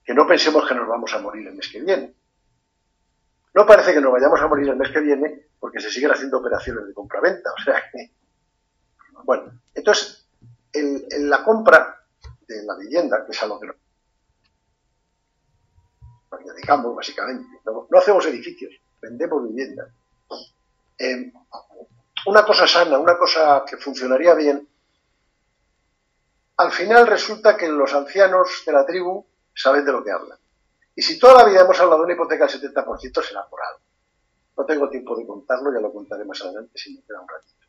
Que 0.04 0.13
no 0.13 0.28
pensemos 0.28 0.67
que 0.67 0.76
nos 0.76 0.88
vamos 0.88 1.13
a 1.13 1.19
morir 1.19 1.47
el 1.47 1.56
mes 1.56 1.69
que 1.69 1.82
viene. 1.82 2.13
No 3.54 3.65
parece 3.65 3.93
que 3.93 4.02
nos 4.02 4.12
vayamos 4.12 4.39
a 4.39 4.47
morir 4.47 4.69
el 4.69 4.76
mes 4.76 4.91
que 4.91 5.00
viene 5.00 5.47
porque 5.60 5.80
se 5.80 5.89
siguen 5.89 6.12
haciendo 6.12 6.38
operaciones 6.38 6.86
de 6.86 6.93
compra-venta. 6.93 7.52
O 7.52 7.63
sea 7.63 7.82
que, 7.91 8.12
bueno, 9.23 9.52
entonces, 9.73 10.28
en, 10.73 11.30
la 11.30 11.43
compra 11.43 12.06
de 12.47 12.63
la 12.63 12.78
vivienda, 12.78 13.26
que 13.26 13.32
es 13.32 13.43
algo 13.43 13.60
que 13.60 13.67
nos 13.67 13.76
dedicamos 16.45 16.95
básicamente. 16.95 17.47
No, 17.65 17.88
hacemos 17.97 18.26
edificios, 18.28 18.73
vendemos 19.02 19.47
viviendas. 19.47 19.89
Eh, 20.97 21.31
una 22.25 22.43
cosa 22.43 22.67
sana, 22.67 22.97
una 22.97 23.17
cosa 23.17 23.63
que 23.67 23.77
funcionaría 23.77 24.33
bien, 24.33 24.67
al 26.57 26.71
final 26.71 27.05
resulta 27.07 27.55
que 27.55 27.67
los 27.67 27.93
ancianos 27.93 28.63
de 28.65 28.73
la 28.73 28.86
tribu 28.86 29.25
saben 29.53 29.86
de 29.86 29.91
lo 29.91 30.03
que 30.03 30.12
hablan. 30.12 30.38
Y 30.95 31.01
si 31.03 31.19
toda 31.19 31.43
la 31.43 31.49
vida 31.49 31.62
hemos 31.62 31.79
hablado 31.79 31.99
de 31.99 32.05
una 32.05 32.13
hipoteca 32.13 32.47
del 32.47 32.73
70%, 32.73 33.23
será 33.23 33.45
por 33.47 33.62
algo. 33.62 33.81
No 34.57 34.65
tengo 34.65 34.89
tiempo 34.89 35.15
de 35.15 35.27
contarlo, 35.27 35.71
ya 35.71 35.79
lo 35.79 35.93
contaré 35.93 36.25
más 36.25 36.41
adelante 36.41 36.71
si 36.75 36.95
me 36.95 37.03
queda 37.03 37.21
un 37.21 37.27
ratito. 37.27 37.67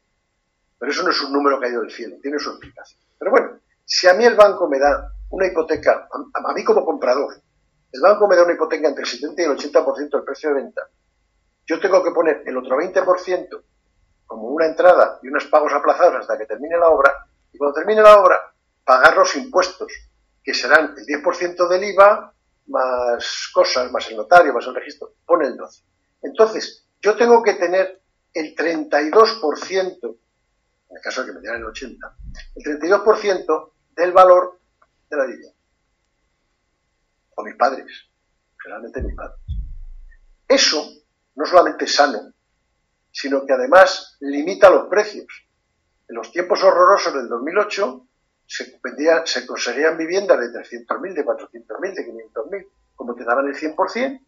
Pero 0.78 0.90
eso 0.90 1.02
no 1.02 1.10
es 1.10 1.20
un 1.20 1.32
número 1.32 1.60
caído 1.60 1.82
del 1.82 1.90
cielo, 1.90 2.16
tiene 2.22 2.38
su 2.38 2.50
explicación. 2.50 3.00
Pero 3.18 3.30
bueno, 3.30 3.60
si 3.84 4.06
a 4.08 4.14
mí 4.14 4.24
el 4.24 4.34
banco 4.34 4.66
me 4.68 4.78
da 4.78 5.12
una 5.30 5.46
hipoteca, 5.46 6.08
a, 6.10 6.52
mí 6.54 6.64
como 6.64 6.86
comprador, 6.86 7.34
el 7.92 8.00
banco 8.00 8.26
me 8.26 8.36
da 8.36 8.44
una 8.44 8.54
hipoteca 8.54 8.88
entre 8.88 9.02
el 9.02 9.08
70 9.08 9.42
y 9.42 9.44
el 9.44 9.56
80% 9.58 10.10
del 10.10 10.24
precio 10.24 10.48
de 10.48 10.62
venta, 10.62 10.88
yo 11.68 11.78
tengo 11.78 12.02
que 12.02 12.12
poner 12.12 12.42
el 12.46 12.57
otro 12.57 12.76
20% 12.76 13.62
como 14.26 14.48
una 14.48 14.66
entrada 14.66 15.20
y 15.22 15.28
unos 15.28 15.44
pagos 15.46 15.72
aplazados 15.72 16.16
hasta 16.16 16.38
que 16.38 16.46
termine 16.46 16.78
la 16.78 16.88
obra, 16.88 17.26
y 17.52 17.59
cuando 17.59 17.74
termine 17.74 18.02
la 18.02 18.18
obra, 18.18 18.54
pagar 18.85 19.16
los 19.16 19.37
impuestos, 19.37 19.92
que 20.42 20.54
serán 20.54 20.94
el 20.96 21.04
10% 21.04 21.68
del 21.68 21.85
IVA, 21.85 22.33
más 22.68 23.50
cosas, 23.52 23.90
más 23.92 24.11
el 24.11 24.16
notario, 24.16 24.52
más 24.52 24.66
el 24.66 24.74
registro, 24.74 25.14
pone 25.26 25.46
el 25.46 25.57
12. 25.57 25.83
Entonces, 26.22 26.87
yo 27.00 27.16
tengo 27.16 27.42
que 27.42 27.54
tener 27.54 28.02
el 28.33 28.54
32%, 28.54 30.18
en 30.90 30.96
el 30.96 31.02
caso 31.02 31.22
de 31.22 31.26
que 31.28 31.33
me 31.35 31.40
dieran 31.40 31.61
el 31.61 31.66
80%, 31.66 31.98
el 32.54 32.81
32% 32.81 33.72
del 33.94 34.12
valor 34.12 34.59
de 35.11 35.16
la 35.16 35.26
vivienda. 35.26 35.54
O 37.35 37.42
mis 37.42 37.57
padres, 37.57 37.87
generalmente 38.62 39.02
mis 39.02 39.14
padres. 39.14 39.38
Eso 40.48 40.97
no 41.38 41.46
solamente 41.46 41.87
sano, 41.87 42.33
sino 43.12 43.46
que 43.46 43.53
además 43.53 44.16
limita 44.20 44.68
los 44.68 44.88
precios. 44.88 45.27
En 46.09 46.16
los 46.16 46.33
tiempos 46.33 46.64
horrorosos 46.64 47.14
del 47.14 47.29
2008 47.29 48.07
se, 48.44 48.81
vendía, 48.83 49.24
se 49.24 49.46
conseguían 49.46 49.96
viviendas 49.96 50.40
de 50.40 50.46
300.000, 50.46 51.14
de 51.14 51.24
400.000, 51.24 51.94
de 51.94 52.12
500.000. 52.12 52.68
Como 52.96 53.14
te 53.14 53.24
daban 53.24 53.46
el 53.46 53.55
100%, 53.55 54.20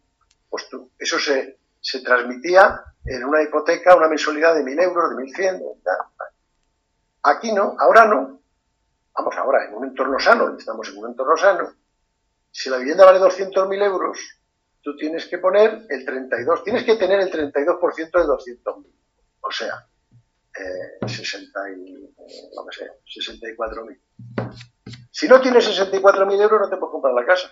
pues 0.49 0.69
tú, 0.69 0.89
eso 0.97 1.19
se, 1.19 1.59
se 1.81 1.99
transmitía 1.99 2.81
en 3.03 3.25
una 3.25 3.43
hipoteca 3.43 3.95
una 3.95 4.07
mensualidad 4.07 4.55
de 4.55 4.63
1.000 4.63 4.81
euros, 4.81 5.09
de 5.09 5.23
1.100. 5.23 5.61
Aquí 7.23 7.51
no, 7.51 7.75
ahora 7.77 8.05
no. 8.05 8.39
Vamos, 9.13 9.35
ahora, 9.37 9.65
en 9.65 9.73
un 9.73 9.83
entorno 9.83 10.17
sano, 10.17 10.55
estamos 10.57 10.87
en 10.87 10.97
un 10.97 11.09
entorno 11.09 11.35
sano. 11.35 11.73
Si 12.51 12.69
la 12.69 12.77
vivienda 12.77 13.03
vale 13.03 13.19
200.000 13.19 13.83
euros, 13.83 14.40
tú 14.81 14.95
tienes 14.95 15.27
que 15.27 15.37
poner 15.37 15.85
el 15.89 16.05
32, 16.05 16.63
tienes 16.63 16.83
que 16.83 16.95
tener 16.95 17.19
el 17.19 17.31
32% 17.31 17.95
de 17.95 18.55
200.000. 18.63 18.85
O 19.41 19.51
sea, 19.51 19.87
eh, 20.57 21.07
60 21.07 21.59
y, 21.71 22.13
no 22.55 22.71
sé, 22.71 22.91
64.000. 23.05 23.99
Si 25.11 25.27
no 25.27 25.41
tienes 25.41 25.67
64.000 25.67 26.41
euros, 26.41 26.61
no 26.61 26.69
te 26.69 26.77
puedes 26.77 26.91
comprar 26.91 27.13
la 27.13 27.25
casa. 27.25 27.51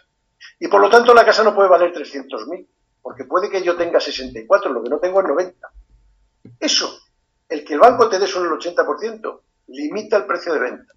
Y 0.59 0.67
por 0.67 0.81
lo 0.81 0.89
tanto, 0.89 1.13
la 1.13 1.25
casa 1.25 1.43
no 1.43 1.55
puede 1.55 1.69
valer 1.69 1.93
300.000 1.93 2.67
porque 3.01 3.25
puede 3.25 3.49
que 3.49 3.63
yo 3.63 3.75
tenga 3.75 3.99
64, 3.99 4.71
lo 4.71 4.83
que 4.83 4.89
no 4.89 4.99
tengo 4.99 5.21
es 5.21 5.27
90. 5.27 5.71
Eso, 6.59 6.99
el 7.47 7.63
que 7.63 7.73
el 7.73 7.79
banco 7.79 8.09
te 8.09 8.19
dé 8.19 8.27
solo 8.27 8.53
el 8.53 8.59
80%, 8.59 9.41
limita 9.67 10.17
el 10.17 10.25
precio 10.25 10.53
de 10.53 10.59
venta. 10.59 10.93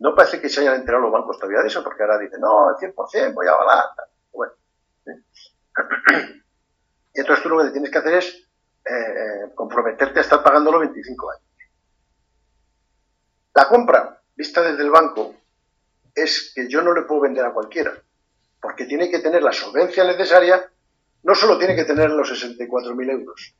No 0.00 0.14
parece 0.14 0.40
que 0.40 0.48
se 0.48 0.60
hayan 0.60 0.76
enterado 0.76 1.04
los 1.04 1.12
bancos 1.12 1.38
todavía 1.38 1.60
de 1.60 1.68
eso, 1.68 1.82
porque 1.82 2.02
ahora 2.02 2.18
dicen, 2.18 2.40
no, 2.40 2.68
al 2.68 2.76
100% 2.76 3.34
voy 3.34 3.46
a 3.46 3.52
avalar. 3.52 3.84
Bueno. 4.32 4.52
¿eh? 5.06 5.22
Y 7.14 7.20
entonces 7.20 7.42
tú 7.42 7.50
lo 7.50 7.62
que 7.62 7.70
tienes 7.72 7.90
que 7.90 7.98
hacer 7.98 8.14
es 8.14 8.48
eh, 8.86 9.52
comprometerte 9.54 10.18
a 10.18 10.22
estar 10.22 10.42
pagándolo 10.42 10.78
25 10.78 11.30
años. 11.30 11.44
La 13.54 13.68
compra, 13.68 14.22
vista 14.34 14.62
desde 14.62 14.82
el 14.82 14.90
banco, 14.90 15.34
es 16.14 16.52
que 16.54 16.68
yo 16.70 16.80
no 16.80 16.94
le 16.94 17.02
puedo 17.02 17.20
vender 17.20 17.44
a 17.44 17.52
cualquiera 17.52 17.92
porque 18.62 18.86
tiene 18.86 19.10
que 19.10 19.18
tener 19.18 19.42
la 19.42 19.52
solvencia 19.52 20.04
necesaria, 20.04 20.70
no 21.24 21.34
solo 21.34 21.58
tiene 21.58 21.74
que 21.74 21.84
tener 21.84 22.10
los 22.10 22.30
64.000 22.30 23.10
euros. 23.10 23.56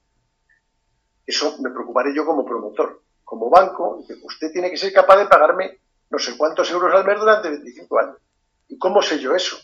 Eso 1.27 1.59
me 1.61 1.71
preocuparé 1.71 2.15
yo 2.15 2.25
como 2.25 2.47
promotor. 2.47 3.03
Como 3.25 3.51
banco, 3.51 4.05
usted 4.23 4.53
tiene 4.53 4.71
que 4.71 4.77
ser 4.77 4.93
capaz 4.93 5.17
de 5.17 5.27
pagarme 5.27 5.81
no 6.09 6.19
sé 6.19 6.37
cuántos 6.37 6.71
euros 6.71 6.95
al 6.95 7.05
mes 7.05 7.19
durante 7.19 7.51
25 7.51 7.99
años. 7.99 8.17
¿Y 8.69 8.79
cómo 8.79 9.03
sé 9.03 9.19
yo 9.19 9.35
eso? 9.35 9.57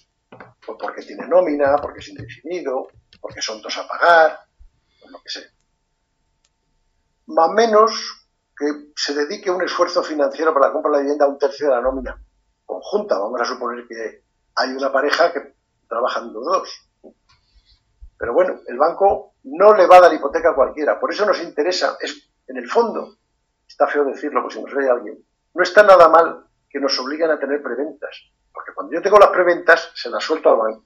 Pues 0.68 0.76
porque 0.78 1.00
tiene 1.00 1.26
nómina, 1.26 1.76
porque 1.80 2.00
es 2.00 2.08
indefinido, 2.08 2.88
porque 3.22 3.40
son 3.40 3.62
dos 3.62 3.74
a 3.78 3.88
pagar, 3.88 4.38
pues 5.00 5.10
lo 5.10 5.22
que 5.22 5.30
sea. 5.30 5.48
Más 7.28 7.50
menos 7.52 8.28
que 8.54 8.92
se 8.94 9.14
dedique 9.14 9.50
un 9.50 9.62
esfuerzo 9.62 10.02
financiero 10.02 10.52
para 10.52 10.66
la 10.66 10.72
compra 10.74 10.90
de 10.90 10.96
la 10.98 11.02
vivienda 11.04 11.24
a 11.24 11.28
un 11.28 11.38
tercio 11.38 11.68
de 11.68 11.74
la 11.74 11.80
nómina 11.80 12.22
conjunta. 12.66 13.18
Vamos 13.18 13.40
a 13.40 13.46
suponer 13.46 13.88
que 13.88 14.24
hay 14.56 14.68
una 14.72 14.92
pareja 14.92 15.32
que 15.32 15.54
trabajan 15.88 16.34
los 16.34 16.44
dos. 16.44 16.90
Pero 18.18 18.34
bueno, 18.34 18.60
el 18.66 18.76
banco 18.76 19.36
no 19.44 19.72
le 19.72 19.86
va 19.86 19.96
a 19.96 20.00
dar 20.02 20.12
hipoteca 20.12 20.50
a 20.50 20.54
cualquiera. 20.54 21.00
Por 21.00 21.10
eso 21.10 21.24
nos 21.24 21.42
interesa, 21.42 21.96
es 21.98 22.30
en 22.46 22.58
el 22.58 22.68
fondo, 22.68 23.16
está 23.66 23.86
feo 23.86 24.04
decirlo, 24.04 24.42
por 24.42 24.52
si 24.52 24.62
nos 24.62 24.74
ve 24.74 24.86
alguien, 24.86 25.24
no 25.54 25.62
está 25.62 25.82
nada 25.82 26.10
mal 26.10 26.44
que 26.68 26.78
nos 26.78 26.98
obliguen 26.98 27.30
a 27.30 27.38
tener 27.38 27.62
preventas. 27.62 28.34
Cuando 28.78 28.94
yo 28.94 29.02
tengo 29.02 29.18
las 29.18 29.30
preventas, 29.30 29.90
se 29.92 30.08
las 30.08 30.22
suelto 30.22 30.50
al 30.50 30.56
banco. 30.56 30.84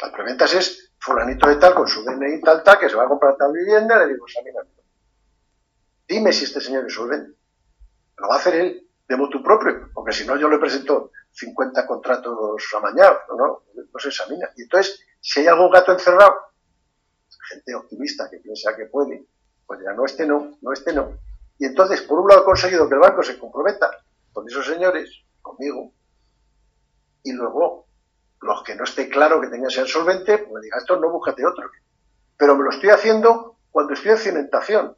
Las 0.00 0.10
preventas 0.12 0.54
es 0.54 0.94
fulanito 0.98 1.46
de 1.46 1.56
tal 1.56 1.74
con 1.74 1.86
su 1.86 2.02
DNI 2.02 2.40
tal 2.40 2.62
tal 2.62 2.78
que 2.78 2.88
se 2.88 2.96
va 2.96 3.04
a 3.04 3.08
comprar 3.08 3.36
tal 3.36 3.52
vivienda, 3.52 3.98
le 3.98 4.14
digo, 4.14 4.24
examíname. 4.26 4.70
Dime 6.08 6.32
si 6.32 6.44
este 6.44 6.58
señor 6.58 6.86
es 6.86 6.94
solvente. 6.94 7.36
Lo 8.16 8.28
va 8.28 8.36
a 8.36 8.38
hacer 8.38 8.54
él, 8.54 8.88
de 9.06 9.14
motu 9.14 9.42
propio, 9.42 9.90
porque 9.92 10.14
si 10.14 10.26
no 10.26 10.38
yo 10.38 10.48
le 10.48 10.56
presento 10.56 11.12
50 11.32 11.86
contratos 11.86 12.64
amañados, 12.74 13.18
¿no? 13.28 13.64
No 13.74 13.98
se 13.98 14.08
examina. 14.08 14.48
Y 14.56 14.62
entonces, 14.62 14.98
si 15.20 15.40
hay 15.40 15.48
algún 15.48 15.70
gato 15.70 15.92
encerrado, 15.92 16.34
gente 17.50 17.74
optimista 17.74 18.30
que 18.30 18.38
piensa 18.38 18.74
que 18.74 18.86
puede, 18.86 19.22
pues 19.66 19.80
ya 19.84 19.92
no, 19.92 20.06
este 20.06 20.26
no, 20.26 20.56
no, 20.62 20.72
este 20.72 20.94
no. 20.94 21.18
Y 21.58 21.66
entonces, 21.66 22.00
por 22.00 22.20
un 22.20 22.28
lado, 22.28 22.40
he 22.40 22.44
conseguido 22.46 22.88
que 22.88 22.94
el 22.94 23.00
banco 23.00 23.22
se 23.22 23.38
comprometa 23.38 23.90
con 24.32 24.48
esos 24.48 24.64
señores, 24.64 25.10
conmigo, 25.42 25.92
y 27.26 27.32
luego, 27.32 27.88
los 28.40 28.62
que 28.62 28.76
no 28.76 28.84
esté 28.84 29.08
claro 29.08 29.40
que 29.40 29.48
tengan 29.48 29.70
ser 29.70 29.88
solvente, 29.88 30.38
pues 30.38 30.52
me 30.52 30.60
diga, 30.60 30.78
esto 30.78 30.98
no 30.98 31.10
búscate 31.10 31.44
otro. 31.44 31.68
Pero 32.36 32.56
me 32.56 32.62
lo 32.62 32.70
estoy 32.70 32.90
haciendo 32.90 33.56
cuando 33.72 33.94
estoy 33.94 34.12
en 34.12 34.18
cimentación, 34.18 34.96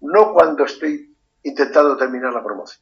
no 0.00 0.32
cuando 0.32 0.64
estoy 0.64 1.16
intentando 1.42 1.96
terminar 1.96 2.32
la 2.32 2.44
promoción. 2.44 2.80